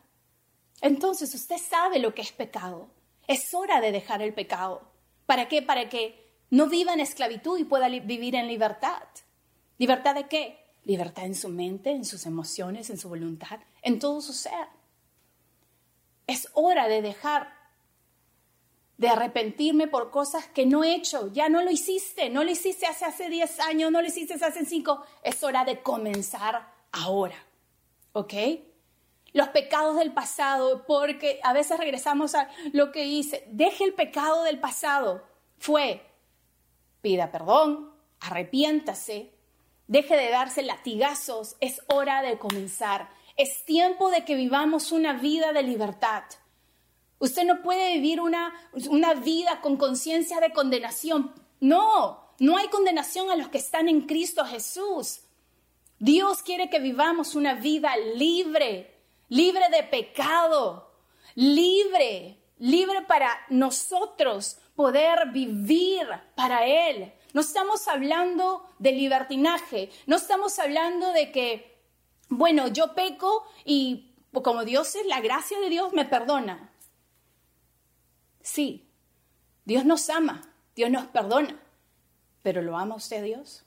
Entonces 0.82 1.34
usted 1.34 1.56
sabe 1.56 2.00
lo 2.00 2.14
que 2.14 2.20
es 2.20 2.32
pecado. 2.32 2.90
Es 3.26 3.54
hora 3.54 3.80
de 3.80 3.92
dejar 3.92 4.22
el 4.22 4.34
pecado. 4.34 4.82
¿Para 5.26 5.48
qué? 5.48 5.62
Para 5.62 5.88
que 5.88 6.24
no 6.50 6.68
viva 6.68 6.92
en 6.92 7.00
esclavitud 7.00 7.58
y 7.58 7.64
pueda 7.64 7.88
vivir 7.88 8.34
en 8.34 8.48
libertad. 8.48 9.02
¿Libertad 9.78 10.14
de 10.14 10.28
qué? 10.28 10.58
Libertad 10.84 11.24
en 11.24 11.34
su 11.34 11.48
mente, 11.48 11.90
en 11.90 12.04
sus 12.04 12.26
emociones, 12.26 12.90
en 12.90 12.98
su 12.98 13.08
voluntad, 13.08 13.60
en 13.82 13.98
todo 13.98 14.20
su 14.20 14.32
ser. 14.32 14.68
Es 16.26 16.48
hora 16.52 16.88
de 16.88 17.02
dejar 17.02 17.52
de 18.96 19.08
arrepentirme 19.08 19.88
por 19.88 20.10
cosas 20.10 20.46
que 20.46 20.66
no 20.66 20.84
he 20.84 20.94
hecho. 20.94 21.32
Ya 21.32 21.48
no 21.48 21.62
lo 21.62 21.70
hiciste, 21.70 22.30
no 22.30 22.44
lo 22.44 22.50
hiciste 22.50 22.86
hace, 22.86 23.04
hace 23.04 23.28
10 23.28 23.60
años, 23.60 23.90
no 23.90 24.00
lo 24.00 24.06
hiciste 24.06 24.34
hace 24.34 24.64
5. 24.64 25.02
Es 25.22 25.42
hora 25.42 25.64
de 25.64 25.82
comenzar 25.82 26.72
ahora. 26.92 27.36
¿Ok? 28.12 28.34
Los 29.34 29.48
pecados 29.48 29.96
del 29.98 30.14
pasado, 30.14 30.86
porque 30.86 31.38
a 31.42 31.52
veces 31.52 31.78
regresamos 31.78 32.34
a 32.34 32.48
lo 32.72 32.90
que 32.92 33.04
hice. 33.04 33.46
Deje 33.50 33.84
el 33.84 33.92
pecado 33.92 34.44
del 34.44 34.58
pasado. 34.58 35.22
Fue, 35.58 36.00
pida 37.02 37.30
perdón, 37.30 37.92
arrepiéntase, 38.20 39.34
Deje 39.86 40.16
de 40.16 40.30
darse 40.30 40.62
latigazos, 40.62 41.56
es 41.60 41.82
hora 41.88 42.22
de 42.22 42.38
comenzar. 42.38 43.10
Es 43.36 43.64
tiempo 43.64 44.10
de 44.10 44.24
que 44.24 44.34
vivamos 44.34 44.92
una 44.92 45.12
vida 45.12 45.52
de 45.52 45.62
libertad. 45.62 46.22
Usted 47.18 47.44
no 47.44 47.62
puede 47.62 47.94
vivir 47.94 48.20
una, 48.20 48.54
una 48.88 49.14
vida 49.14 49.60
con 49.60 49.76
conciencia 49.76 50.40
de 50.40 50.52
condenación. 50.52 51.32
No, 51.60 52.32
no 52.38 52.56
hay 52.56 52.68
condenación 52.68 53.30
a 53.30 53.36
los 53.36 53.48
que 53.48 53.58
están 53.58 53.88
en 53.88 54.02
Cristo 54.02 54.44
Jesús. 54.44 55.20
Dios 55.98 56.42
quiere 56.42 56.70
que 56.70 56.80
vivamos 56.80 57.34
una 57.34 57.54
vida 57.54 57.96
libre, 57.96 58.93
libre 59.34 59.68
de 59.68 59.82
pecado, 59.82 60.92
libre, 61.34 62.38
libre 62.58 63.02
para 63.02 63.36
nosotros 63.48 64.58
poder 64.76 65.30
vivir 65.32 66.06
para 66.36 66.64
Él. 66.66 67.12
No 67.32 67.40
estamos 67.40 67.88
hablando 67.88 68.64
de 68.78 68.92
libertinaje, 68.92 69.90
no 70.06 70.16
estamos 70.16 70.60
hablando 70.60 71.12
de 71.12 71.32
que, 71.32 71.82
bueno, 72.28 72.68
yo 72.68 72.94
peco 72.94 73.44
y 73.64 74.14
como 74.32 74.64
Dios 74.64 74.94
es 74.94 75.06
la 75.06 75.20
gracia 75.20 75.58
de 75.58 75.68
Dios, 75.68 75.92
me 75.92 76.04
perdona. 76.04 76.72
Sí, 78.40 78.88
Dios 79.64 79.84
nos 79.84 80.08
ama, 80.10 80.42
Dios 80.76 80.90
nos 80.90 81.06
perdona, 81.06 81.60
pero 82.42 82.62
¿lo 82.62 82.78
ama 82.78 82.94
usted 82.94 83.24
Dios? 83.24 83.64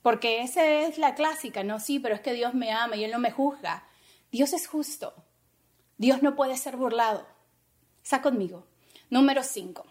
Porque 0.00 0.40
esa 0.40 0.64
es 0.64 0.96
la 0.96 1.14
clásica, 1.14 1.62
¿no? 1.64 1.80
Sí, 1.80 1.98
pero 1.98 2.14
es 2.14 2.22
que 2.22 2.32
Dios 2.32 2.54
me 2.54 2.72
ama 2.72 2.96
y 2.96 3.04
Él 3.04 3.10
no 3.10 3.18
me 3.18 3.30
juzga. 3.30 3.84
Dios 4.30 4.52
es 4.52 4.66
justo. 4.66 5.14
Dios 5.98 6.22
no 6.22 6.36
puede 6.36 6.56
ser 6.56 6.76
burlado. 6.76 7.26
Está 8.02 8.22
conmigo. 8.22 8.66
Número 9.10 9.42
5. 9.42 9.84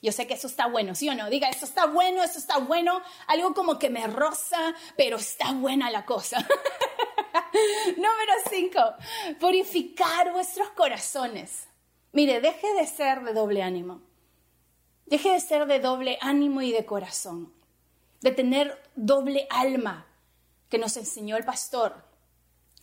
Yo 0.00 0.12
sé 0.12 0.26
que 0.28 0.34
eso 0.34 0.46
está 0.46 0.66
bueno, 0.66 0.94
¿sí 0.94 1.08
o 1.08 1.14
no? 1.14 1.28
Diga, 1.28 1.48
eso 1.48 1.64
está 1.64 1.86
bueno, 1.86 2.22
eso 2.22 2.38
está 2.38 2.58
bueno. 2.58 3.02
Algo 3.26 3.52
como 3.52 3.78
que 3.78 3.90
me 3.90 4.06
roza, 4.06 4.74
pero 4.96 5.16
está 5.16 5.52
buena 5.52 5.90
la 5.90 6.04
cosa. 6.04 6.38
Número 7.96 8.32
cinco, 8.48 8.80
purificar 9.40 10.32
vuestros 10.32 10.68
corazones. 10.70 11.66
Mire, 12.12 12.40
deje 12.40 12.72
de 12.74 12.86
ser 12.86 13.22
de 13.22 13.32
doble 13.32 13.62
ánimo. 13.62 14.00
Deje 15.06 15.32
de 15.32 15.40
ser 15.40 15.66
de 15.66 15.80
doble 15.80 16.18
ánimo 16.20 16.62
y 16.62 16.70
de 16.70 16.84
corazón. 16.84 17.52
De 18.20 18.30
tener 18.30 18.80
doble 18.94 19.48
alma 19.50 20.06
que 20.68 20.78
nos 20.78 20.96
enseñó 20.96 21.36
el 21.36 21.44
pastor. 21.44 22.04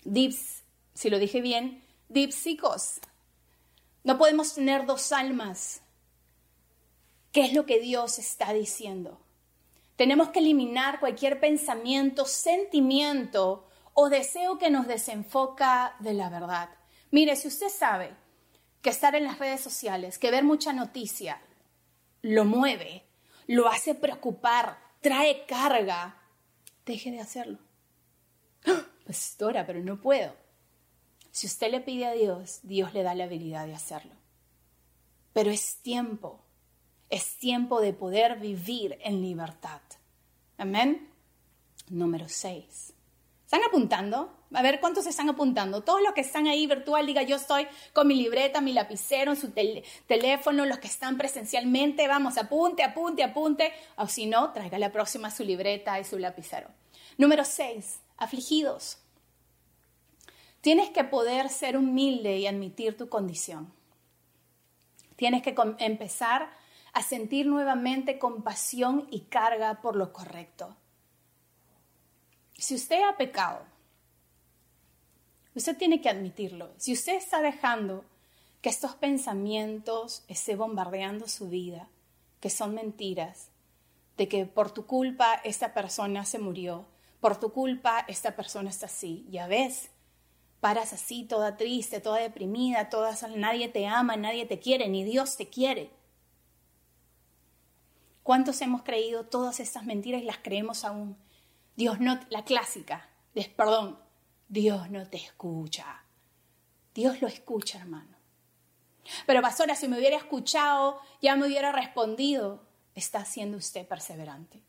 Dips, 0.06 0.64
si 0.94 1.10
lo 1.10 1.18
dije 1.18 1.42
bien, 1.42 1.84
dipsicos. 2.10 3.00
No 4.04 4.20
podemos 4.20 4.54
tener 4.54 4.86
dos 4.86 5.12
almas. 5.12 5.82
¿Qué 7.32 7.44
es 7.44 7.54
lo 7.54 7.66
que 7.66 7.80
Dios 7.80 8.20
está 8.20 8.54
diciendo? 8.54 9.20
Tenemos 9.96 10.30
que 10.30 10.40
eliminar 10.40 11.00
cualquier 11.00 11.40
pensamiento, 11.40 12.26
sentimiento 12.26 13.68
o 13.94 14.10
deseo 14.10 14.60
que 14.60 14.70
nos 14.70 14.88
desenfoca 14.88 15.96
de 16.00 16.14
la 16.14 16.30
verdad. 16.30 16.70
Mire, 17.10 17.36
si 17.36 17.48
usted 17.48 17.70
sabe 17.70 18.16
que 18.84 18.92
estar 18.92 19.16
en 19.16 19.24
las 19.24 19.40
redes 19.40 19.62
sociales, 19.62 20.20
que 20.20 20.30
ver 20.30 20.44
mucha 20.44 20.72
noticia, 20.72 21.42
lo 22.22 22.46
mueve, 22.46 23.06
lo 23.48 23.68
hace 23.68 23.96
preocupar, 23.96 24.78
trae 25.02 25.46
carga, 25.48 26.22
deje 26.86 27.10
de 27.10 27.22
hacerlo. 27.22 27.58
¡Ah! 28.68 28.86
Pastora, 29.06 29.66
pero 29.66 29.82
no 29.82 30.02
puedo. 30.02 30.34
Si 31.32 31.48
usted 31.48 31.72
le 31.72 31.82
pide 31.82 32.06
a 32.06 32.14
Dios, 32.14 32.60
Dios 32.64 32.94
le 32.94 33.04
da 33.04 33.14
la 33.16 33.26
habilidad 33.26 33.68
de 33.68 33.76
hacerlo. 33.76 34.14
Pero 35.34 35.52
es 35.52 35.78
tiempo 35.82 36.46
es 37.10 37.38
tiempo 37.38 37.82
de 37.82 37.94
poder 37.94 38.40
vivir 38.40 38.98
en 39.02 39.22
libertad. 39.22 39.82
Amén. 40.58 41.10
Número 41.90 42.28
6. 42.28 42.94
¿Están 43.46 43.62
apuntando? 43.64 44.34
A 44.54 44.62
ver 44.62 44.80
cuántos 44.80 45.06
están 45.06 45.30
apuntando. 45.30 45.82
Todos 45.82 46.02
los 46.02 46.14
que 46.14 46.22
están 46.22 46.48
ahí 46.48 46.66
virtual, 46.66 47.06
diga 47.06 47.22
yo 47.22 47.36
estoy 47.36 47.68
con 47.94 48.08
mi 48.08 48.16
libreta, 48.16 48.60
mi 48.60 48.74
lapicero, 48.74 49.36
su 49.36 49.52
teléfono, 50.08 50.66
los 50.66 50.80
que 50.80 50.88
están 50.88 51.18
presencialmente, 51.18 52.08
vamos, 52.08 52.38
apunte, 52.38 52.84
apunte, 52.84 53.24
apunte. 53.24 53.72
O 53.98 54.08
si 54.08 54.26
no, 54.26 54.52
traiga 54.52 54.80
la 54.80 54.92
próxima 54.92 55.30
su 55.30 55.44
libreta 55.44 56.00
y 56.00 56.04
su 56.04 56.18
lapicero. 56.18 56.70
Número 57.18 57.46
6. 57.46 58.00
Afligidos. 58.18 58.98
Tienes 60.62 60.90
que 60.90 61.04
poder 61.04 61.50
ser 61.50 61.78
humilde 61.78 62.38
y 62.38 62.48
admitir 62.48 62.98
tu 62.98 63.08
condición. 63.10 63.72
Tienes 65.16 65.44
que 65.44 65.56
empezar 65.80 66.50
a 66.94 67.04
sentir 67.04 67.46
nuevamente 67.46 68.18
compasión 68.18 69.08
y 69.12 69.22
carga 69.22 69.82
por 69.82 69.96
lo 69.96 70.12
correcto. 70.12 70.76
Si 72.58 72.74
usted 72.74 73.04
ha 73.04 73.18
pecado, 73.18 73.66
usted 75.54 75.78
tiene 75.78 76.02
que 76.02 76.10
admitirlo. 76.10 76.72
Si 76.78 76.94
usted 76.94 77.16
está 77.16 77.42
dejando 77.42 78.06
que 78.62 78.70
estos 78.70 78.96
pensamientos 78.96 80.24
estén 80.28 80.58
bombardeando 80.58 81.28
su 81.28 81.50
vida, 81.50 81.90
que 82.40 82.50
son 82.50 82.74
mentiras, 82.74 83.50
de 84.18 84.28
que 84.28 84.46
por 84.46 84.72
tu 84.72 84.86
culpa 84.86 85.36
esta 85.44 85.74
persona 85.74 86.26
se 86.26 86.40
murió, 86.40 86.86
por 87.26 87.40
tu 87.40 87.52
culpa 87.52 88.06
esta 88.08 88.36
persona 88.36 88.70
está 88.70 88.86
así, 88.86 89.26
ya 89.32 89.48
ves, 89.48 89.90
paras 90.60 90.94
así, 90.94 91.24
toda 91.24 91.58
triste, 91.58 92.00
toda 92.00 92.20
deprimida, 92.20 92.88
toda, 92.92 93.18
nadie 93.36 93.68
te 93.68 93.88
ama, 93.88 94.16
nadie 94.16 94.46
te 94.46 94.60
quiere, 94.60 94.88
ni 94.90 95.04
Dios 95.04 95.36
te 95.36 95.50
quiere. 95.50 95.90
¿Cuántos 98.22 98.62
hemos 98.62 98.84
creído 98.84 99.26
todas 99.26 99.60
estas 99.60 99.86
mentiras 99.86 100.22
y 100.22 100.26
las 100.26 100.38
creemos 100.38 100.86
aún? 100.86 101.18
Dios 101.76 102.00
no, 102.00 102.20
la 102.30 102.46
clásica, 102.46 103.10
perdón, 103.56 103.98
Dios 104.48 104.92
no 104.92 105.10
te 105.10 105.18
escucha. 105.18 106.04
Dios 106.94 107.24
lo 107.24 107.28
escucha, 107.28 107.80
hermano. 107.80 108.18
Pero 109.26 109.42
pastora, 109.42 109.74
si 109.74 109.88
me 109.88 109.98
hubiera 109.98 110.18
escuchado, 110.18 111.02
ya 111.24 111.36
me 111.36 111.48
hubiera 111.48 111.72
respondido. 111.72 112.68
Está 112.94 113.26
siendo 113.26 113.58
usted 113.58 113.88
perseverante. 113.88 114.62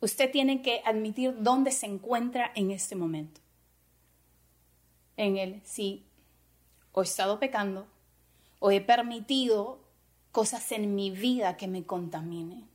Usted 0.00 0.30
tiene 0.30 0.62
que 0.62 0.82
admitir 0.84 1.34
dónde 1.40 1.72
se 1.72 1.86
encuentra 1.86 2.52
en 2.54 2.70
este 2.70 2.94
momento. 2.94 3.40
En 5.16 5.36
el 5.36 5.60
sí, 5.64 6.06
o 6.92 7.02
he 7.02 7.04
estado 7.04 7.38
pecando, 7.40 7.86
o 8.60 8.70
he 8.70 8.80
permitido 8.80 9.80
cosas 10.30 10.70
en 10.72 10.94
mi 10.94 11.10
vida 11.10 11.56
que 11.56 11.66
me 11.66 11.84
contaminen. 11.84 12.68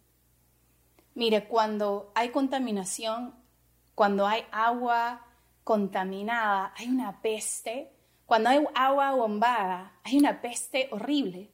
Mire, 1.15 1.47
cuando 1.47 2.11
hay 2.15 2.29
contaminación, 2.29 3.35
cuando 3.95 4.27
hay 4.27 4.43
agua 4.51 5.25
contaminada, 5.63 6.73
hay 6.75 6.89
una 6.89 7.21
peste. 7.21 7.91
Cuando 8.25 8.49
hay 8.49 8.65
agua 8.73 9.11
bombada, 9.11 9.93
hay 10.03 10.17
una 10.17 10.41
peste 10.41 10.89
horrible. 10.91 11.51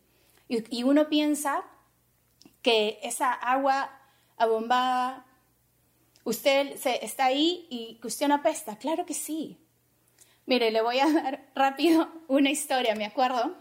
Y, 0.47 0.83
uno 0.83 1.09
piensa 1.09 1.63
que 2.61 2.99
esa 3.03 3.33
agua 3.33 3.91
abombada, 4.37 5.25
usted 6.29 6.75
se, 6.77 7.03
está 7.03 7.25
ahí 7.25 7.67
y 7.69 7.99
no 8.27 8.35
apesta. 8.35 8.77
Claro 8.77 9.05
que 9.05 9.13
sí. 9.13 9.57
Mire, 10.45 10.71
le 10.71 10.81
voy 10.81 10.99
a 10.99 11.11
dar 11.11 11.49
rápido 11.55 12.09
una 12.27 12.49
historia, 12.49 12.95
me 12.95 13.05
acuerdo 13.05 13.55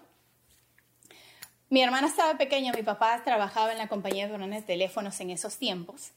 mi 1.70 1.83
hermana 1.83 2.07
estaba 2.07 2.38
pequeña, 2.38 2.72
mi 2.72 2.83
papá 2.83 3.22
trabajaba 3.24 3.72
en 3.72 3.78
la 3.78 3.88
compañía 3.88 4.26
de 4.26 4.33
drones 4.33 4.62
de 4.62 4.66
teléfonos 4.66 5.20
en 5.20 5.31
esos 5.31 5.59
tiempos 5.59 6.12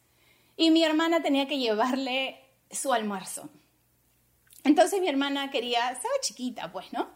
y 0.56 0.72
mi 0.72 0.84
hermana 0.84 1.22
tenía 1.22 1.46
que 1.46 1.58
llevarle 1.58 2.40
su 2.70 2.94
almuerzo. 2.94 3.50
Entonces 4.64 5.02
mi 5.02 5.10
hermana 5.10 5.52
quería, 5.52 5.92
estaba 5.92 6.14
chiquita 6.22 6.72
pues, 6.72 6.94
¿no? 6.94 7.10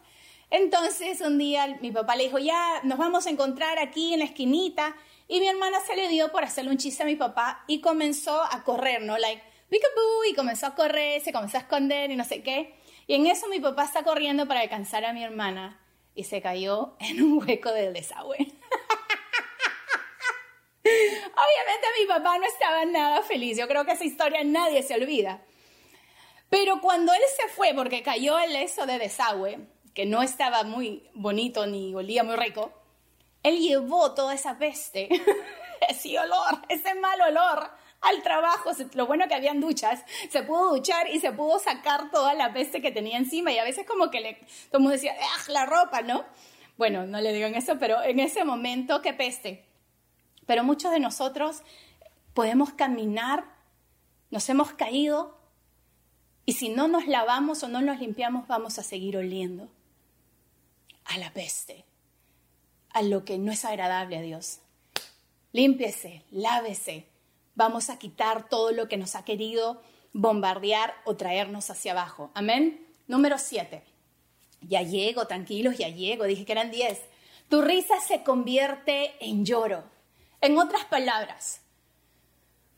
Entonces 0.50 1.22
un 1.22 1.38
día 1.38 1.78
mi 1.80 1.90
papá 1.90 2.14
le 2.14 2.24
dijo, 2.24 2.38
ya 2.38 2.82
nos 2.82 2.98
vamos 2.98 3.26
a 3.26 3.30
encontrar 3.30 3.78
aquí 3.78 4.12
en 4.12 4.18
la 4.18 4.26
esquinita 4.26 4.94
y 5.28 5.40
mi 5.40 5.48
hermana 5.48 5.80
se 5.80 5.96
le 5.96 6.08
dio 6.08 6.30
por 6.30 6.44
hacerle 6.44 6.70
un 6.70 6.78
chiste 6.78 7.02
a 7.02 7.06
mi 7.06 7.16
papá 7.16 7.64
y 7.66 7.80
comenzó 7.80 8.42
a 8.42 8.62
correr, 8.64 9.02
¿no? 9.02 9.18
Like, 9.18 9.42
y 10.28 10.34
comenzó 10.34 10.66
a 10.66 10.74
correr, 10.74 11.20
se 11.20 11.32
comenzó 11.32 11.56
a 11.56 11.60
esconder 11.60 12.10
y 12.10 12.16
no 12.16 12.24
sé 12.24 12.42
qué. 12.42 12.74
Y 13.06 13.14
en 13.14 13.26
eso 13.26 13.48
mi 13.48 13.60
papá 13.60 13.84
está 13.84 14.02
corriendo 14.02 14.46
para 14.46 14.60
alcanzar 14.60 15.04
a 15.04 15.12
mi 15.12 15.22
hermana 15.22 15.80
y 16.14 16.24
se 16.24 16.40
cayó 16.40 16.96
en 16.98 17.22
un 17.22 17.38
hueco 17.38 17.70
del 17.72 17.92
desagüe. 17.92 18.36
Obviamente 20.82 21.86
mi 22.00 22.06
papá 22.06 22.38
no 22.38 22.46
estaba 22.46 22.84
nada 22.84 23.22
feliz, 23.22 23.58
yo 23.58 23.68
creo 23.68 23.84
que 23.84 23.92
esa 23.92 24.04
historia 24.04 24.42
nadie 24.44 24.82
se 24.82 24.94
olvida. 24.94 25.42
Pero 26.48 26.80
cuando 26.80 27.12
él 27.12 27.20
se 27.36 27.48
fue, 27.48 27.74
porque 27.74 28.02
cayó 28.02 28.38
el 28.38 28.54
eso 28.56 28.86
de 28.86 28.98
desagüe, 28.98 29.58
que 29.94 30.06
no 30.06 30.22
estaba 30.22 30.62
muy 30.62 31.08
bonito 31.14 31.66
ni 31.66 31.94
olía 31.94 32.22
muy 32.22 32.36
rico, 32.36 32.72
él 33.46 33.60
llevó 33.60 34.12
toda 34.12 34.34
esa 34.34 34.58
peste, 34.58 35.08
ese 35.88 36.18
olor, 36.18 36.62
ese 36.68 36.94
mal 36.94 37.20
olor 37.20 37.70
al 38.00 38.22
trabajo. 38.22 38.70
Lo 38.94 39.06
bueno 39.06 39.28
que 39.28 39.34
habían 39.34 39.60
duchas, 39.60 40.02
se 40.30 40.42
pudo 40.42 40.74
duchar 40.74 41.08
y 41.08 41.20
se 41.20 41.32
pudo 41.32 41.58
sacar 41.58 42.10
toda 42.10 42.34
la 42.34 42.52
peste 42.52 42.82
que 42.82 42.90
tenía 42.90 43.18
encima. 43.18 43.52
Y 43.52 43.58
a 43.58 43.64
veces 43.64 43.86
como 43.86 44.10
que 44.10 44.20
le, 44.20 44.38
todo 44.70 44.88
decía, 44.88 45.14
¡ah, 45.20 45.42
la 45.48 45.64
ropa, 45.64 46.02
¿no? 46.02 46.24
Bueno, 46.76 47.06
no 47.06 47.20
le 47.20 47.32
digan 47.32 47.54
eso, 47.54 47.78
pero 47.78 48.02
en 48.02 48.18
ese 48.18 48.44
momento, 48.44 49.00
qué 49.00 49.12
peste. 49.12 49.64
Pero 50.44 50.64
muchos 50.64 50.90
de 50.90 50.98
nosotros 50.98 51.62
podemos 52.34 52.72
caminar, 52.72 53.44
nos 54.30 54.48
hemos 54.48 54.72
caído 54.72 55.38
y 56.44 56.54
si 56.54 56.68
no 56.68 56.88
nos 56.88 57.06
lavamos 57.06 57.62
o 57.62 57.68
no 57.68 57.80
nos 57.80 57.98
limpiamos 57.98 58.46
vamos 58.46 58.78
a 58.78 58.82
seguir 58.82 59.16
oliendo 59.16 59.68
a 61.04 61.18
la 61.18 61.32
peste, 61.32 61.84
a 62.96 63.02
lo 63.02 63.26
que 63.26 63.36
no 63.36 63.52
es 63.52 63.66
agradable 63.66 64.16
a 64.16 64.22
Dios. 64.22 64.60
Límpiese, 65.52 66.22
lávese, 66.30 67.04
vamos 67.54 67.90
a 67.90 67.98
quitar 67.98 68.48
todo 68.48 68.72
lo 68.72 68.88
que 68.88 68.96
nos 68.96 69.16
ha 69.16 69.22
querido 69.22 69.82
bombardear 70.14 70.94
o 71.04 71.14
traernos 71.14 71.68
hacia 71.68 71.92
abajo. 71.92 72.30
Amén. 72.32 72.88
Número 73.06 73.36
siete. 73.36 73.82
Ya 74.62 74.80
llego, 74.80 75.26
tranquilos, 75.26 75.76
ya 75.76 75.90
llego. 75.90 76.24
Dije 76.24 76.46
que 76.46 76.52
eran 76.52 76.70
diez. 76.70 76.98
Tu 77.50 77.60
risa 77.60 78.00
se 78.00 78.22
convierte 78.22 79.12
en 79.20 79.44
lloro. 79.44 79.84
En 80.40 80.56
otras 80.56 80.86
palabras, 80.86 81.60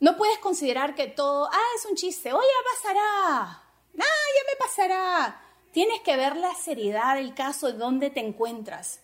no 0.01 0.17
puedes 0.17 0.39
considerar 0.39 0.97
que 0.97 1.07
todo, 1.07 1.47
ah, 1.47 1.71
es 1.77 1.87
un 1.87 1.95
chiste, 1.95 2.31
ya 2.31 2.37
pasará, 2.75 3.51
ah, 3.51 3.63
ya 3.95 4.51
me 4.51 4.57
pasará. 4.59 5.43
Tienes 5.71 6.01
que 6.01 6.17
ver 6.17 6.35
la 6.35 6.57
seriedad 6.57 7.15
del 7.15 7.35
caso 7.35 7.69
de 7.69 7.79
donde 7.79 8.11
te 8.11 8.19
encuentras. 8.19 9.01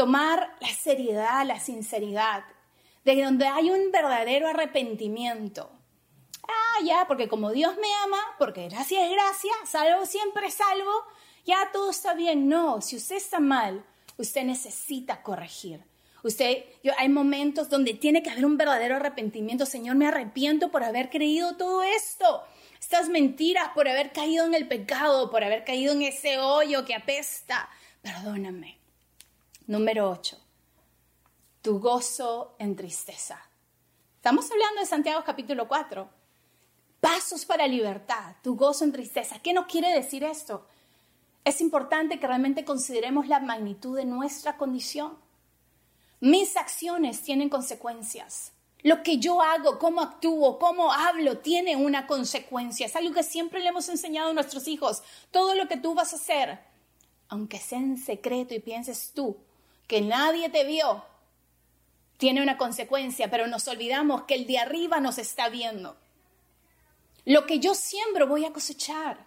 Tomar 0.00 0.56
la 0.62 0.68
seriedad, 0.68 1.44
la 1.44 1.60
sinceridad 1.60 2.44
de 3.04 3.22
donde 3.22 3.46
hay 3.46 3.68
un 3.68 3.92
verdadero 3.92 4.48
arrepentimiento. 4.48 5.70
Ah, 6.48 6.82
ya, 6.82 7.04
porque 7.06 7.28
como 7.28 7.50
Dios 7.50 7.76
me 7.76 7.94
ama, 8.02 8.16
porque 8.38 8.70
gracia 8.70 9.04
es 9.04 9.12
gracia, 9.12 9.52
salvo 9.66 10.06
siempre 10.06 10.50
salvo, 10.50 10.90
ya 11.44 11.70
todo 11.70 11.90
está 11.90 12.14
bien. 12.14 12.48
No, 12.48 12.80
si 12.80 12.96
usted 12.96 13.16
está 13.16 13.40
mal, 13.40 13.84
usted 14.16 14.44
necesita 14.44 15.22
corregir. 15.22 15.84
Usted, 16.22 16.64
yo, 16.82 16.94
hay 16.96 17.10
momentos 17.10 17.68
donde 17.68 17.92
tiene 17.92 18.22
que 18.22 18.30
haber 18.30 18.46
un 18.46 18.56
verdadero 18.56 18.96
arrepentimiento. 18.96 19.66
Señor, 19.66 19.96
me 19.96 20.06
arrepiento 20.06 20.70
por 20.70 20.82
haber 20.82 21.10
creído 21.10 21.58
todo 21.58 21.82
esto. 21.82 22.42
Estas 22.80 23.10
mentiras, 23.10 23.68
por 23.74 23.86
haber 23.86 24.12
caído 24.12 24.46
en 24.46 24.54
el 24.54 24.66
pecado, 24.66 25.30
por 25.30 25.44
haber 25.44 25.62
caído 25.62 25.92
en 25.92 26.00
ese 26.00 26.38
hoyo 26.38 26.86
que 26.86 26.94
apesta. 26.94 27.68
Perdóname. 28.00 28.79
Número 29.66 30.10
8. 30.10 30.36
Tu 31.62 31.78
gozo 31.78 32.56
en 32.58 32.74
tristeza. 32.74 33.40
Estamos 34.16 34.50
hablando 34.50 34.80
de 34.80 34.86
Santiago 34.86 35.22
capítulo 35.24 35.68
4. 35.68 36.08
Pasos 37.00 37.44
para 37.44 37.68
libertad, 37.68 38.34
tu 38.42 38.56
gozo 38.56 38.84
en 38.84 38.92
tristeza. 38.92 39.38
¿Qué 39.40 39.52
nos 39.52 39.66
quiere 39.66 39.92
decir 39.94 40.24
esto? 40.24 40.66
Es 41.44 41.60
importante 41.60 42.18
que 42.18 42.26
realmente 42.26 42.64
consideremos 42.64 43.28
la 43.28 43.38
magnitud 43.38 43.96
de 43.96 44.04
nuestra 44.06 44.56
condición. 44.56 45.16
Mis 46.18 46.56
acciones 46.56 47.22
tienen 47.22 47.48
consecuencias. 47.48 48.52
Lo 48.82 49.02
que 49.02 49.18
yo 49.18 49.40
hago, 49.40 49.78
cómo 49.78 50.00
actúo, 50.00 50.58
cómo 50.58 50.92
hablo, 50.92 51.38
tiene 51.38 51.76
una 51.76 52.06
consecuencia. 52.06 52.86
Es 52.86 52.96
algo 52.96 53.14
que 53.14 53.22
siempre 53.22 53.60
le 53.60 53.68
hemos 53.68 53.88
enseñado 53.88 54.30
a 54.30 54.34
nuestros 54.34 54.66
hijos. 54.66 55.02
Todo 55.30 55.54
lo 55.54 55.68
que 55.68 55.76
tú 55.76 55.94
vas 55.94 56.12
a 56.12 56.16
hacer, 56.16 56.58
aunque 57.28 57.58
sea 57.58 57.78
en 57.78 57.98
secreto 57.98 58.54
y 58.54 58.58
pienses 58.58 59.12
tú 59.14 59.36
que 59.90 60.00
nadie 60.00 60.48
te 60.50 60.62
vio, 60.62 61.04
tiene 62.16 62.40
una 62.40 62.56
consecuencia, 62.56 63.28
pero 63.28 63.48
nos 63.48 63.66
olvidamos 63.66 64.22
que 64.22 64.36
el 64.36 64.46
de 64.46 64.56
arriba 64.56 65.00
nos 65.00 65.18
está 65.18 65.48
viendo. 65.48 65.96
Lo 67.24 67.44
que 67.44 67.58
yo 67.58 67.74
siembro 67.74 68.28
voy 68.28 68.44
a 68.44 68.52
cosechar. 68.52 69.26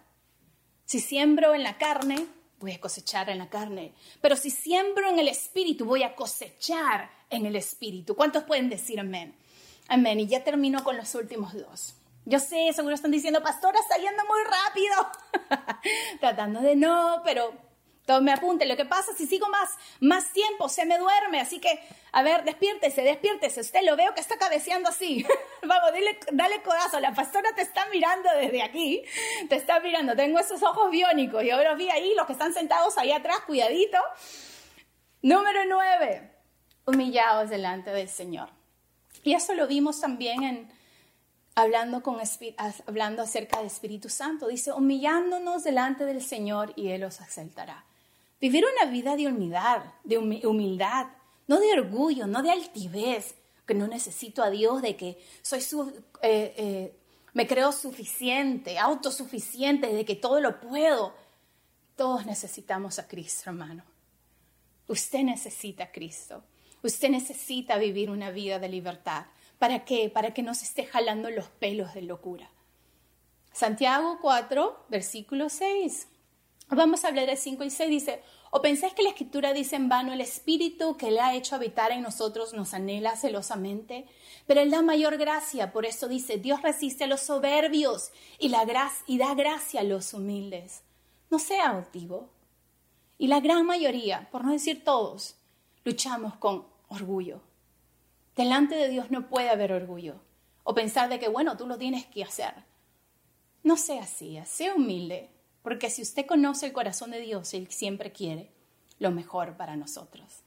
Si 0.86 1.00
siembro 1.00 1.54
en 1.54 1.64
la 1.64 1.76
carne, 1.76 2.26
voy 2.60 2.72
a 2.72 2.80
cosechar 2.80 3.28
en 3.28 3.40
la 3.40 3.50
carne. 3.50 3.92
Pero 4.22 4.36
si 4.36 4.48
siembro 4.48 5.06
en 5.06 5.18
el 5.18 5.28
espíritu, 5.28 5.84
voy 5.84 6.02
a 6.02 6.14
cosechar 6.14 7.10
en 7.28 7.44
el 7.44 7.56
espíritu. 7.56 8.16
¿Cuántos 8.16 8.44
pueden 8.44 8.70
decir 8.70 8.98
amén? 8.98 9.36
Amén. 9.88 10.18
Y 10.18 10.28
ya 10.28 10.44
termino 10.44 10.82
con 10.82 10.96
los 10.96 11.14
últimos 11.14 11.52
dos. 11.52 11.96
Yo 12.24 12.38
sé, 12.38 12.72
seguro 12.72 12.94
están 12.94 13.10
diciendo, 13.10 13.42
pastora, 13.42 13.78
está 13.80 13.98
yendo 13.98 14.22
muy 14.24 14.40
rápido. 14.44 15.80
Tratando 16.20 16.62
de 16.62 16.74
no, 16.74 17.20
pero 17.22 17.52
me 18.20 18.32
apunte. 18.32 18.66
Lo 18.66 18.76
que 18.76 18.84
pasa 18.84 19.12
si 19.16 19.26
sigo 19.26 19.48
más, 19.48 19.70
más 20.00 20.32
tiempo, 20.32 20.68
se 20.68 20.84
me 20.84 20.98
duerme. 20.98 21.40
Así 21.40 21.58
que, 21.58 21.80
a 22.12 22.22
ver, 22.22 22.44
despiértese, 22.44 23.02
despiértese. 23.02 23.60
Usted 23.60 23.82
lo 23.82 23.96
veo 23.96 24.14
que 24.14 24.20
está 24.20 24.36
cabeceando 24.36 24.88
así. 24.88 25.26
Vamos, 25.62 25.92
dile, 25.92 26.18
dale 26.32 26.62
codazo. 26.62 27.00
La 27.00 27.14
pastora 27.14 27.50
te 27.54 27.62
está 27.62 27.86
mirando 27.86 28.28
desde 28.38 28.62
aquí. 28.62 29.02
Te 29.48 29.56
está 29.56 29.80
mirando. 29.80 30.14
Tengo 30.14 30.38
esos 30.38 30.62
ojos 30.62 30.90
biónicos. 30.90 31.42
Y 31.44 31.50
ahora 31.50 31.74
vi 31.74 31.88
ahí 31.90 32.14
los 32.14 32.26
que 32.26 32.32
están 32.32 32.52
sentados 32.52 32.98
ahí 32.98 33.12
atrás, 33.12 33.40
cuidadito. 33.46 33.98
Número 35.22 35.60
nueve. 35.66 36.30
Humillados 36.86 37.48
delante 37.48 37.90
del 37.90 38.08
Señor. 38.08 38.50
Y 39.22 39.32
eso 39.34 39.54
lo 39.54 39.66
vimos 39.66 40.00
también 40.00 40.42
en 40.42 40.72
hablando, 41.54 42.02
con, 42.02 42.18
hablando 42.86 43.22
acerca 43.22 43.58
del 43.58 43.66
Espíritu 43.66 44.10
Santo. 44.10 44.48
Dice, 44.48 44.72
humillándonos 44.72 45.64
delante 45.64 46.04
del 46.04 46.22
Señor 46.22 46.74
y 46.76 46.90
Él 46.90 47.04
os 47.04 47.20
exaltará. 47.20 47.84
Vivir 48.40 48.64
una 48.64 48.90
vida 48.90 49.16
de 49.16 49.28
humildad, 49.28 49.84
de 50.02 50.18
humildad, 50.18 51.06
no 51.46 51.60
de 51.60 51.72
orgullo, 51.72 52.26
no 52.26 52.42
de 52.42 52.50
altivez, 52.50 53.34
que 53.66 53.74
no 53.74 53.86
necesito 53.86 54.42
a 54.42 54.50
Dios, 54.50 54.82
de 54.82 54.96
que 54.96 55.18
soy 55.42 55.60
su, 55.60 55.88
eh, 56.22 56.54
eh, 56.56 56.96
me 57.32 57.46
creo 57.46 57.72
suficiente, 57.72 58.78
autosuficiente, 58.78 59.92
de 59.92 60.04
que 60.04 60.16
todo 60.16 60.40
lo 60.40 60.60
puedo. 60.60 61.14
Todos 61.96 62.26
necesitamos 62.26 62.98
a 62.98 63.08
Cristo, 63.08 63.50
hermano. 63.50 63.84
Usted 64.88 65.22
necesita 65.22 65.84
a 65.84 65.92
Cristo. 65.92 66.44
Usted 66.82 67.08
necesita 67.08 67.78
vivir 67.78 68.10
una 68.10 68.30
vida 68.30 68.58
de 68.58 68.68
libertad. 68.68 69.26
¿Para 69.58 69.84
qué? 69.84 70.10
Para 70.10 70.34
que 70.34 70.42
no 70.42 70.54
se 70.54 70.64
esté 70.64 70.84
jalando 70.84 71.30
los 71.30 71.46
pelos 71.46 71.94
de 71.94 72.02
locura. 72.02 72.50
Santiago 73.52 74.18
4, 74.20 74.86
versículo 74.88 75.48
6. 75.48 76.08
Vamos 76.68 77.04
a 77.04 77.08
hablar 77.08 77.26
de 77.26 77.36
5 77.36 77.62
y 77.64 77.70
6. 77.70 77.90
Dice, 77.90 78.22
¿o 78.50 78.62
pensáis 78.62 78.94
que 78.94 79.02
la 79.02 79.10
escritura 79.10 79.52
dice 79.52 79.76
en 79.76 79.88
vano 79.88 80.12
el 80.12 80.20
espíritu 80.20 80.96
que 80.96 81.10
le 81.10 81.20
ha 81.20 81.34
hecho 81.34 81.54
habitar 81.54 81.92
en 81.92 82.02
nosotros 82.02 82.54
nos 82.54 82.74
anhela 82.74 83.16
celosamente? 83.16 84.06
Pero 84.46 84.60
él 84.60 84.70
da 84.70 84.82
mayor 84.82 85.16
gracia. 85.16 85.72
Por 85.72 85.86
eso 85.86 86.08
dice, 86.08 86.38
Dios 86.38 86.62
resiste 86.62 87.04
a 87.04 87.06
los 87.06 87.20
soberbios 87.20 88.10
y, 88.38 88.48
la 88.48 88.64
y 89.06 89.18
da 89.18 89.34
gracia 89.34 89.80
a 89.80 89.84
los 89.84 90.14
humildes. 90.14 90.82
No 91.30 91.38
sea 91.38 91.70
altivo. 91.70 92.30
Y 93.18 93.28
la 93.28 93.40
gran 93.40 93.64
mayoría, 93.66 94.28
por 94.30 94.44
no 94.44 94.52
decir 94.52 94.84
todos, 94.84 95.36
luchamos 95.84 96.36
con 96.36 96.66
orgullo. 96.88 97.40
Delante 98.34 98.74
de 98.74 98.88
Dios 98.88 99.10
no 99.10 99.28
puede 99.28 99.50
haber 99.50 99.72
orgullo 99.72 100.20
o 100.64 100.74
pensar 100.74 101.08
de 101.08 101.20
que, 101.20 101.28
bueno, 101.28 101.56
tú 101.56 101.66
lo 101.66 101.78
tienes 101.78 102.06
que 102.06 102.24
hacer. 102.24 102.54
No 103.62 103.76
sea 103.76 104.02
así, 104.02 104.38
sea 104.46 104.74
humilde, 104.74 105.30
porque 105.64 105.88
si 105.88 106.02
usted 106.02 106.26
conoce 106.26 106.66
el 106.66 106.74
corazón 106.74 107.10
de 107.10 107.20
Dios, 107.20 107.54
Él 107.54 107.68
siempre 107.70 108.12
quiere 108.12 108.50
lo 108.98 109.10
mejor 109.10 109.56
para 109.56 109.76
nosotros. 109.76 110.42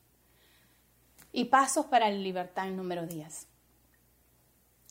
Y 1.33 1.45
pasos 1.45 1.87
para 1.87 2.07
la 2.11 2.15
libertad 2.15 2.67
número 2.67 3.07
10. 3.07 3.47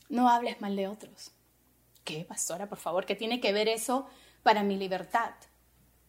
No 0.08 0.28
hables 0.28 0.60
mal 0.60 0.74
de 0.74 0.88
otros. 0.88 1.30
¿Qué, 2.02 2.24
pastora, 2.24 2.68
por 2.68 2.78
favor? 2.78 3.06
¿Qué 3.06 3.14
tiene 3.14 3.40
que 3.40 3.52
ver 3.52 3.68
eso 3.68 4.08
para 4.42 4.64
mi 4.64 4.76
libertad? 4.76 5.30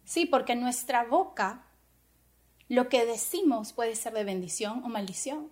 Sí, 0.04 0.26
porque 0.26 0.54
en 0.54 0.62
nuestra 0.62 1.04
boca 1.04 1.68
lo 2.70 2.90
que 2.90 3.06
decimos 3.06 3.72
puede 3.72 3.96
ser 3.96 4.14
de 4.14 4.24
bendición 4.24 4.84
o 4.84 4.88
maldición. 4.90 5.52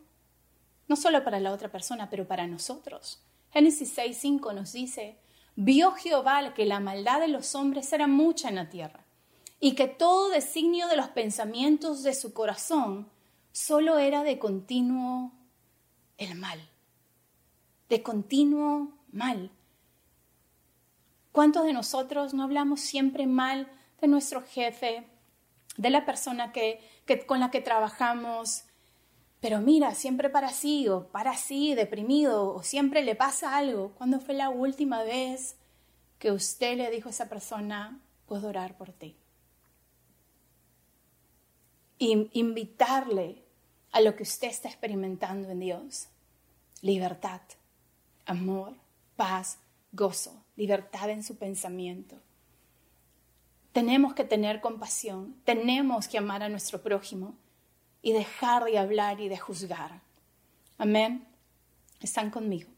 No 0.87 0.95
solo 0.95 1.23
para 1.23 1.39
la 1.39 1.51
otra 1.51 1.71
persona, 1.71 2.09
pero 2.09 2.27
para 2.27 2.47
nosotros. 2.47 3.23
Génesis 3.51 3.95
6.5 3.95 4.55
nos 4.55 4.73
dice, 4.73 5.19
vio 5.55 5.91
Jehová 5.91 6.53
que 6.53 6.65
la 6.65 6.79
maldad 6.79 7.19
de 7.19 7.27
los 7.27 7.55
hombres 7.55 7.91
era 7.93 8.07
mucha 8.07 8.49
en 8.49 8.55
la 8.55 8.69
tierra 8.69 9.05
y 9.59 9.75
que 9.75 9.87
todo 9.87 10.29
designio 10.29 10.87
de 10.87 10.97
los 10.97 11.07
pensamientos 11.09 12.03
de 12.03 12.13
su 12.13 12.33
corazón 12.33 13.09
solo 13.51 13.97
era 13.97 14.23
de 14.23 14.37
continuo 14.37 15.31
el 16.17 16.35
mal, 16.35 16.59
de 17.89 18.03
continuo 18.03 18.93
mal. 19.11 19.51
¿Cuántos 21.31 21.65
de 21.65 21.73
nosotros 21.73 22.33
no 22.33 22.43
hablamos 22.43 22.81
siempre 22.81 23.27
mal 23.27 23.69
de 24.01 24.07
nuestro 24.07 24.41
jefe, 24.41 25.07
de 25.77 25.89
la 25.89 26.05
persona 26.05 26.51
que, 26.51 26.79
con 27.27 27.39
la 27.39 27.51
que 27.51 27.61
trabajamos, 27.61 28.63
pero 29.39 29.59
mira, 29.61 29.93
siempre 29.93 30.29
para 30.29 30.49
sí 30.49 30.87
o 30.87 31.07
para 31.07 31.31
así, 31.31 31.75
deprimido, 31.75 32.53
o 32.53 32.63
siempre 32.63 33.03
le 33.03 33.15
pasa 33.15 33.55
algo. 33.55 33.91
¿Cuándo 33.97 34.19
fue 34.19 34.33
la 34.33 34.49
última 34.49 35.03
vez 35.03 35.55
que 36.19 36.31
usted 36.31 36.77
le 36.77 36.89
dijo 36.89 37.09
a 37.09 37.11
esa 37.11 37.29
persona, 37.29 37.99
puedo 38.25 38.47
orar 38.47 38.77
por 38.77 38.91
ti? 38.91 39.15
Y 41.97 42.29
invitarle 42.33 43.43
a 43.91 44.01
lo 44.01 44.15
que 44.15 44.23
usted 44.23 44.47
está 44.47 44.67
experimentando 44.67 45.49
en 45.49 45.59
Dios. 45.59 46.07
Libertad, 46.81 47.41
amor, 48.25 48.73
paz, 49.15 49.59
gozo, 49.91 50.43
libertad 50.55 51.09
en 51.09 51.23
su 51.23 51.37
pensamiento. 51.37 52.17
Tenemos 53.71 54.13
que 54.13 54.23
tener 54.23 54.61
compasión, 54.61 55.35
tenemos 55.43 56.07
que 56.07 56.17
amar 56.17 56.43
a 56.43 56.49
nuestro 56.49 56.81
prójimo 56.81 57.35
y 58.05 58.13
dejar 58.13 58.65
de 58.65 58.77
hablar 58.77 59.19
y 59.19 59.29
de 59.29 59.37
juzgar. 59.39 59.99
Amén. 60.77 61.27
Están 61.99 62.29
conmigo. 62.29 62.69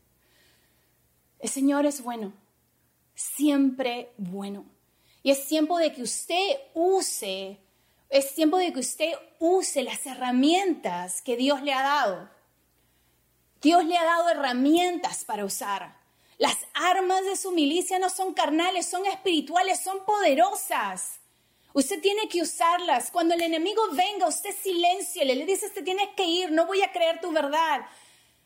El 1.38 1.50
Señor 1.50 1.86
es 1.86 2.02
bueno, 2.02 2.32
siempre 3.13 4.13
bueno. 4.18 4.63
Y 5.24 5.32
es 5.32 5.46
tiempo 5.46 5.80
de 5.80 5.92
que 5.92 6.02
usted 6.02 6.58
use, 6.74 7.60
es 8.10 8.36
tiempo 8.36 8.56
de 8.56 8.72
que 8.72 8.80
usted 8.80 9.12
use 9.38 9.84
las 9.84 10.06
herramientas 10.06 11.22
que 11.22 11.36
Dios 11.36 11.62
le 11.62 11.74
ha 11.74 11.82
dado. 11.82 12.30
Dios 13.62 13.84
le 13.84 13.98
ha 13.98 14.06
dado 14.06 14.30
herramientas 14.30 15.26
para 15.26 15.44
usar. 15.44 15.98
Las 16.38 16.56
armas 16.74 17.26
de 17.26 17.36
su 17.36 17.52
milicia 17.52 18.00
no 18.00 18.10
son 18.10 18.34
carnales, 18.34 18.90
son 18.90 19.06
espirituales, 19.06 19.82
son 19.82 20.06
poderosas. 20.06 21.20
Usted 21.78 22.02
tiene 22.02 22.28
que 22.28 22.42
usarlas. 22.42 23.12
Cuando 23.12 23.36
el 23.36 23.42
enemigo 23.44 23.84
venga, 23.92 24.28
usted 24.28 24.50
silenciale, 24.63 25.36
le 25.36 25.46
dice, 25.46 25.68
usted 25.68 25.84
tienes 25.84 26.08
que 26.16 26.24
ir, 26.24 26.52
no 26.52 26.66
voy 26.66 26.82
a 26.82 26.92
creer 26.92 27.22
tu 27.22 27.32
verdad. 27.32 27.86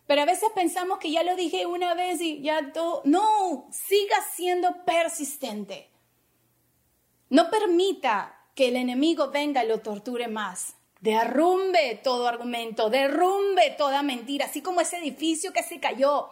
Pero 0.05 0.23
a 0.23 0.25
veces 0.25 0.49
pensamos 0.53 0.99
que 0.99 1.11
ya 1.11 1.23
lo 1.23 1.37
dije 1.37 1.65
una 1.65 1.93
vez 1.93 2.19
y 2.19 2.41
ya 2.41 2.73
todo. 2.73 3.01
No, 3.05 3.69
siga 3.71 4.17
siendo 4.35 4.83
persistente. 4.83 5.89
No 7.29 7.49
permita 7.49 8.37
que 8.53 8.67
el 8.67 8.75
enemigo 8.75 9.31
venga 9.31 9.63
y 9.63 9.69
lo 9.69 9.79
torture 9.79 10.27
más. 10.27 10.75
Derrumbe 10.99 12.01
todo 12.03 12.27
argumento, 12.27 12.89
derrumbe 12.89 13.73
toda 13.77 14.03
mentira, 14.03 14.47
así 14.47 14.61
como 14.61 14.81
ese 14.81 14.97
edificio 14.97 15.53
que 15.53 15.63
se 15.63 15.79
cayó 15.79 16.31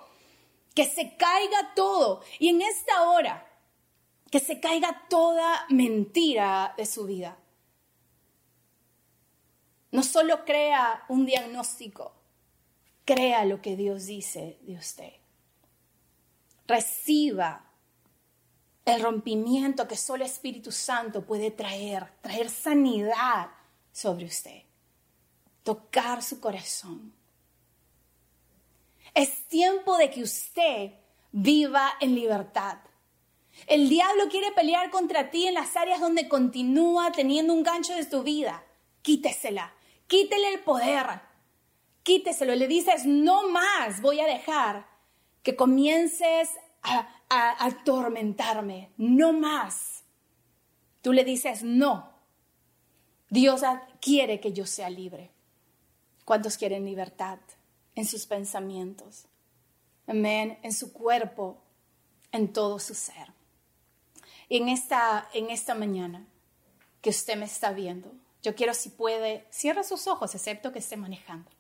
que 0.79 0.85
se 0.85 1.15
caiga 1.17 1.73
todo. 1.75 2.21
Y 2.39 2.49
en 2.49 2.61
esta 2.61 3.09
hora, 3.09 3.48
que 4.29 4.39
se 4.39 4.59
caiga 4.59 5.07
toda 5.09 5.65
mentira 5.69 6.73
de 6.77 6.85
su 6.85 7.05
vida. 7.05 7.37
No 9.91 10.03
solo 10.03 10.45
crea 10.45 11.05
un 11.09 11.25
diagnóstico, 11.25 12.13
crea 13.05 13.43
lo 13.45 13.61
que 13.61 13.75
Dios 13.75 14.05
dice 14.05 14.59
de 14.61 14.75
usted. 14.75 15.13
Reciba 16.67 17.65
el 18.85 19.01
rompimiento 19.01 19.87
que 19.87 19.95
solo 19.95 20.25
Espíritu 20.25 20.71
Santo 20.71 21.25
puede 21.25 21.49
traer, 21.51 22.11
traer 22.21 22.49
sanidad 22.49 23.49
sobre 23.91 24.25
usted. 24.25 24.63
tocar 25.63 26.23
su 26.23 26.39
corazón. 26.39 27.13
Es 29.13 29.47
tiempo 29.47 29.97
de 29.97 30.09
que 30.09 30.23
usted 30.23 30.93
viva 31.31 31.91
en 31.99 32.15
libertad. 32.15 32.79
El 33.67 33.89
diablo 33.89 34.29
quiere 34.29 34.51
pelear 34.51 34.89
contra 34.89 35.29
ti 35.29 35.47
en 35.47 35.53
las 35.53 35.75
áreas 35.75 35.99
donde 35.99 36.27
continúa 36.27 37.11
teniendo 37.11 37.53
un 37.53 37.63
gancho 37.63 37.93
de 37.95 38.05
tu 38.05 38.23
vida. 38.23 38.63
Quítesela, 39.01 39.73
quítele 40.07 40.53
el 40.53 40.59
poder, 40.61 41.21
quíteselo. 42.03 42.55
Le 42.55 42.67
dices, 42.67 43.05
no 43.05 43.49
más 43.49 44.01
voy 44.01 44.19
a 44.19 44.25
dejar 44.25 44.87
que 45.43 45.55
comiences 45.55 46.49
a, 46.81 47.07
a 47.29 47.65
atormentarme, 47.65 48.91
no 48.97 49.33
más. 49.33 50.03
Tú 51.01 51.13
le 51.13 51.23
dices, 51.23 51.63
no, 51.63 52.11
Dios 53.29 53.61
quiere 54.01 54.39
que 54.39 54.53
yo 54.53 54.65
sea 54.65 54.89
libre. 54.89 55.31
¿Cuántos 56.25 56.57
quieren 56.57 56.85
libertad 56.85 57.39
en 57.95 58.05
sus 58.05 58.25
pensamientos? 58.25 59.25
Amén, 60.07 60.57
en 60.63 60.73
su 60.73 60.91
cuerpo, 60.91 61.57
en 62.31 62.51
todo 62.51 62.79
su 62.79 62.93
ser. 62.93 63.38
Y 64.49 64.57
en 64.57 64.67
esta, 64.67 65.29
en 65.33 65.51
esta 65.51 65.75
mañana 65.75 66.25
que 67.01 67.11
usted 67.11 67.37
me 67.37 67.45
está 67.45 67.71
viendo, 67.71 68.11
yo 68.41 68.55
quiero 68.55 68.73
si 68.73 68.89
puede, 68.89 69.45
cierra 69.51 69.83
sus 69.83 70.07
ojos, 70.07 70.33
excepto 70.33 70.71
que 70.71 70.79
esté 70.79 70.97
manejando. 70.97 71.51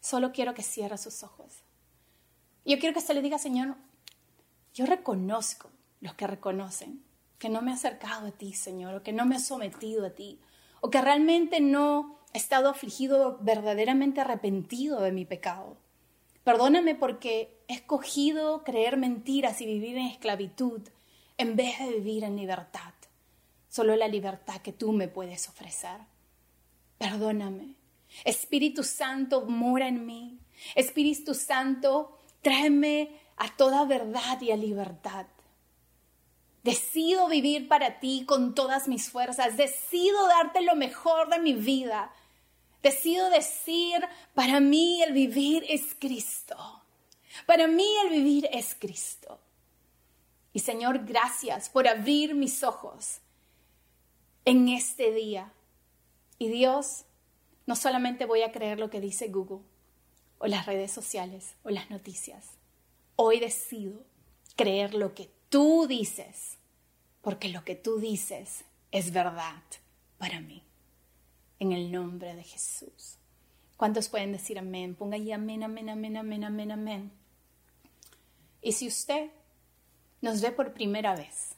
Solo 0.00 0.32
quiero 0.32 0.54
que 0.54 0.62
cierre 0.62 0.96
sus 0.98 1.24
ojos. 1.24 1.64
Yo 2.64 2.78
quiero 2.78 2.92
que 2.92 3.00
usted 3.00 3.14
le 3.14 3.22
diga, 3.22 3.38
Señor, 3.38 3.76
yo 4.72 4.86
reconozco 4.86 5.70
los 6.00 6.14
que 6.14 6.26
reconocen 6.26 7.02
que 7.38 7.48
no 7.48 7.62
me 7.62 7.72
he 7.72 7.74
acercado 7.74 8.28
a 8.28 8.30
ti, 8.30 8.52
Señor, 8.52 8.94
o 8.94 9.02
que 9.02 9.12
no 9.12 9.26
me 9.26 9.36
he 9.36 9.40
sometido 9.40 10.06
a 10.06 10.10
ti, 10.10 10.38
o 10.80 10.90
que 10.90 11.00
realmente 11.00 11.60
no 11.60 12.20
he 12.32 12.38
estado 12.38 12.68
afligido, 12.68 13.38
verdaderamente 13.40 14.20
arrepentido 14.20 15.00
de 15.00 15.12
mi 15.12 15.24
pecado. 15.24 15.76
Perdóname 16.44 16.94
porque 16.94 17.62
he 17.68 17.74
escogido 17.74 18.64
creer 18.64 18.96
mentiras 18.96 19.60
y 19.60 19.66
vivir 19.66 19.96
en 19.96 20.06
esclavitud 20.06 20.82
en 21.38 21.56
vez 21.56 21.78
de 21.78 21.94
vivir 21.94 22.24
en 22.24 22.36
libertad. 22.36 22.92
Solo 23.68 23.96
la 23.96 24.08
libertad 24.08 24.60
que 24.60 24.72
tú 24.72 24.92
me 24.92 25.08
puedes 25.08 25.48
ofrecer. 25.48 25.98
Perdóname. 26.98 27.74
Espíritu 28.24 28.82
Santo, 28.82 29.42
mora 29.42 29.88
en 29.88 30.04
mí. 30.04 30.38
Espíritu 30.74 31.34
Santo, 31.34 32.18
tráeme 32.42 33.20
a 33.36 33.56
toda 33.56 33.84
verdad 33.84 34.40
y 34.40 34.50
a 34.50 34.56
libertad. 34.56 35.26
Decido 36.64 37.28
vivir 37.28 37.68
para 37.68 38.00
ti 38.00 38.24
con 38.26 38.54
todas 38.54 38.88
mis 38.88 39.10
fuerzas. 39.10 39.56
Decido 39.56 40.26
darte 40.26 40.60
lo 40.62 40.74
mejor 40.74 41.30
de 41.30 41.38
mi 41.38 41.52
vida. 41.52 42.12
Decido 42.82 43.30
decir, 43.30 44.00
para 44.34 44.60
mí 44.60 45.02
el 45.02 45.12
vivir 45.12 45.64
es 45.68 45.94
Cristo. 45.98 46.56
Para 47.46 47.68
mí 47.68 47.86
el 48.04 48.10
vivir 48.10 48.48
es 48.52 48.74
Cristo. 48.74 49.38
Y 50.52 50.60
Señor, 50.60 51.04
gracias 51.04 51.68
por 51.68 51.86
abrir 51.86 52.34
mis 52.34 52.62
ojos 52.62 53.20
en 54.44 54.68
este 54.68 55.12
día. 55.12 55.52
Y 56.38 56.48
Dios, 56.48 57.04
no 57.66 57.76
solamente 57.76 58.24
voy 58.24 58.42
a 58.42 58.52
creer 58.52 58.78
lo 58.78 58.90
que 58.90 59.00
dice 59.00 59.28
Google 59.28 59.60
o 60.38 60.46
las 60.46 60.66
redes 60.66 60.90
sociales 60.90 61.54
o 61.64 61.70
las 61.70 61.90
noticias. 61.90 62.52
Hoy 63.16 63.40
decido 63.40 64.04
creer 64.56 64.94
lo 64.94 65.14
que 65.14 65.30
tú 65.48 65.86
dices, 65.86 66.58
porque 67.20 67.48
lo 67.48 67.64
que 67.64 67.74
tú 67.74 67.98
dices 67.98 68.64
es 68.90 69.12
verdad 69.12 69.62
para 70.18 70.40
mí. 70.40 70.62
En 71.58 71.72
el 71.72 71.90
nombre 71.90 72.34
de 72.34 72.44
Jesús. 72.44 73.16
¿Cuántos 73.76 74.08
pueden 74.08 74.32
decir 74.32 74.58
amén? 74.58 74.94
Ponga 74.94 75.16
ahí 75.16 75.32
amén, 75.32 75.62
amén, 75.62 75.88
amén, 75.90 76.16
amén, 76.16 76.44
amén, 76.44 76.72
amén. 76.72 77.12
Y 78.62 78.72
si 78.72 78.88
usted 78.88 79.30
nos 80.20 80.40
ve 80.40 80.52
por 80.52 80.72
primera 80.72 81.14
vez 81.14 81.54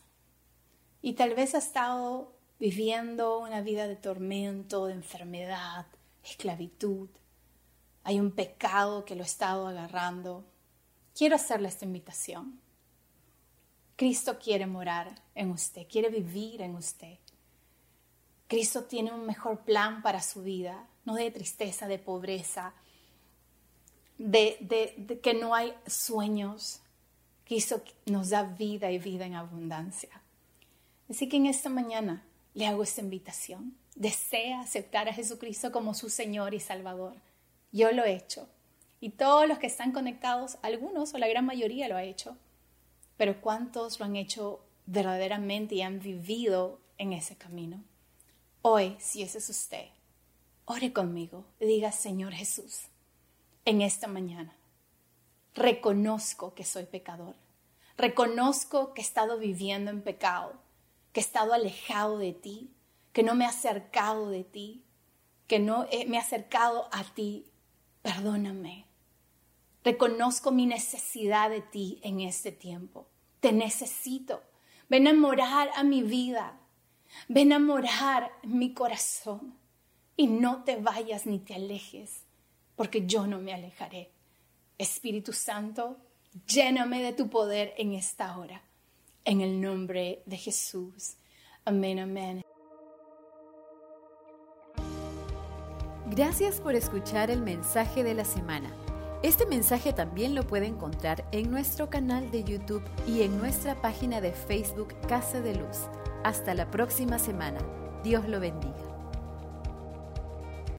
y 1.02 1.14
tal 1.14 1.34
vez 1.34 1.54
ha 1.54 1.58
estado 1.58 2.32
viviendo 2.58 3.38
una 3.38 3.62
vida 3.62 3.86
de 3.86 3.96
tormento, 3.96 4.86
de 4.86 4.92
enfermedad, 4.92 5.86
esclavitud, 6.22 7.08
hay 8.02 8.18
un 8.18 8.32
pecado 8.32 9.04
que 9.04 9.14
lo 9.14 9.22
ha 9.22 9.26
estado 9.26 9.66
agarrando, 9.66 10.44
quiero 11.14 11.36
hacerle 11.36 11.68
esta 11.68 11.84
invitación. 11.84 12.60
Cristo 13.96 14.38
quiere 14.38 14.66
morar 14.66 15.22
en 15.34 15.50
usted, 15.50 15.86
quiere 15.86 16.08
vivir 16.08 16.62
en 16.62 16.74
usted. 16.74 17.18
Cristo 18.48 18.84
tiene 18.84 19.12
un 19.12 19.26
mejor 19.26 19.60
plan 19.60 20.02
para 20.02 20.22
su 20.22 20.42
vida, 20.42 20.88
no 21.04 21.14
de 21.14 21.30
tristeza, 21.30 21.86
de 21.86 21.98
pobreza, 21.98 22.72
de, 24.16 24.56
de 24.96 25.20
que 25.20 25.34
no 25.34 25.54
hay 25.54 25.74
sueños. 25.86 26.80
Cristo 27.50 27.82
nos 28.06 28.30
da 28.30 28.44
vida 28.44 28.90
y 28.90 28.98
vida 28.98 29.26
en 29.26 29.34
abundancia. 29.34 30.22
Así 31.08 31.28
que 31.28 31.36
en 31.36 31.46
esta 31.46 31.68
mañana 31.68 32.24
le 32.54 32.66
hago 32.66 32.82
esta 32.82 33.00
invitación. 33.00 33.76
Desea 33.94 34.60
aceptar 34.60 35.08
a 35.08 35.12
Jesucristo 35.12 35.72
como 35.72 35.94
su 35.94 36.08
Señor 36.08 36.54
y 36.54 36.60
Salvador. 36.60 37.14
Yo 37.72 37.92
lo 37.92 38.04
he 38.04 38.14
hecho. 38.14 38.48
Y 39.00 39.10
todos 39.10 39.48
los 39.48 39.58
que 39.58 39.66
están 39.66 39.92
conectados, 39.92 40.58
algunos 40.62 41.12
o 41.12 41.18
la 41.18 41.28
gran 41.28 41.44
mayoría 41.44 41.88
lo 41.88 41.96
ha 41.96 42.04
hecho 42.04 42.36
pero 43.20 43.38
¿cuántos 43.42 44.00
lo 44.00 44.06
han 44.06 44.16
hecho 44.16 44.64
verdaderamente 44.86 45.74
y 45.74 45.82
han 45.82 46.00
vivido 46.00 46.80
en 46.96 47.12
ese 47.12 47.36
camino? 47.36 47.84
Hoy, 48.62 48.96
si 48.98 49.20
ese 49.20 49.36
es 49.36 49.50
usted, 49.50 49.88
ore 50.64 50.94
conmigo 50.94 51.44
diga, 51.60 51.92
Señor 51.92 52.32
Jesús, 52.32 52.84
en 53.66 53.82
esta 53.82 54.08
mañana, 54.08 54.56
reconozco 55.54 56.54
que 56.54 56.64
soy 56.64 56.86
pecador, 56.86 57.34
reconozco 57.96 58.94
que 58.94 59.00
he 59.00 59.04
estado 59.04 59.38
viviendo 59.38 59.90
en 59.90 60.02
pecado, 60.02 60.54
que 61.12 61.20
he 61.20 61.22
estado 61.22 61.52
alejado 61.52 62.18
de 62.18 62.32
ti, 62.32 62.70
que 63.12 63.22
no 63.22 63.34
me 63.34 63.44
he 63.44 63.48
acercado 63.48 64.30
de 64.30 64.44
ti, 64.44 64.84
que 65.46 65.58
no 65.58 65.86
me 66.06 66.16
he 66.16 66.18
acercado 66.18 66.88
a 66.92 67.02
ti. 67.02 67.46
Perdóname. 68.02 68.86
Reconozco 69.82 70.52
mi 70.52 70.66
necesidad 70.66 71.50
de 71.50 71.60
ti 71.60 72.00
en 72.02 72.20
este 72.20 72.52
tiempo. 72.52 73.08
Te 73.40 73.52
necesito. 73.52 74.42
Ven 74.88 75.08
a 75.08 75.12
morar 75.12 75.70
a 75.74 75.82
mi 75.82 76.02
vida. 76.02 76.60
Ven 77.28 77.52
a 77.52 77.58
morar 77.58 78.30
mi 78.42 78.74
corazón. 78.74 79.58
Y 80.16 80.26
no 80.26 80.64
te 80.64 80.76
vayas 80.76 81.26
ni 81.26 81.38
te 81.38 81.54
alejes, 81.54 82.24
porque 82.76 83.06
yo 83.06 83.26
no 83.26 83.38
me 83.38 83.54
alejaré. 83.54 84.12
Espíritu 84.80 85.32
Santo, 85.32 85.98
lléname 86.46 87.02
de 87.02 87.12
tu 87.12 87.28
poder 87.28 87.74
en 87.76 87.92
esta 87.92 88.38
hora. 88.38 88.62
En 89.24 89.42
el 89.42 89.60
nombre 89.60 90.22
de 90.24 90.38
Jesús. 90.38 91.16
Amén, 91.64 91.98
amén. 91.98 92.42
Gracias 96.06 96.60
por 96.60 96.74
escuchar 96.74 97.30
el 97.30 97.42
mensaje 97.42 98.02
de 98.02 98.14
la 98.14 98.24
semana. 98.24 98.74
Este 99.22 99.44
mensaje 99.44 99.92
también 99.92 100.34
lo 100.34 100.46
puede 100.46 100.66
encontrar 100.66 101.28
en 101.30 101.50
nuestro 101.50 101.90
canal 101.90 102.30
de 102.30 102.42
YouTube 102.42 102.82
y 103.06 103.20
en 103.20 103.36
nuestra 103.38 103.80
página 103.82 104.22
de 104.22 104.32
Facebook 104.32 104.94
Casa 105.06 105.42
de 105.42 105.56
Luz. 105.56 105.88
Hasta 106.24 106.54
la 106.54 106.70
próxima 106.70 107.18
semana. 107.18 107.60
Dios 108.02 108.26
lo 108.26 108.40
bendiga. 108.40 108.89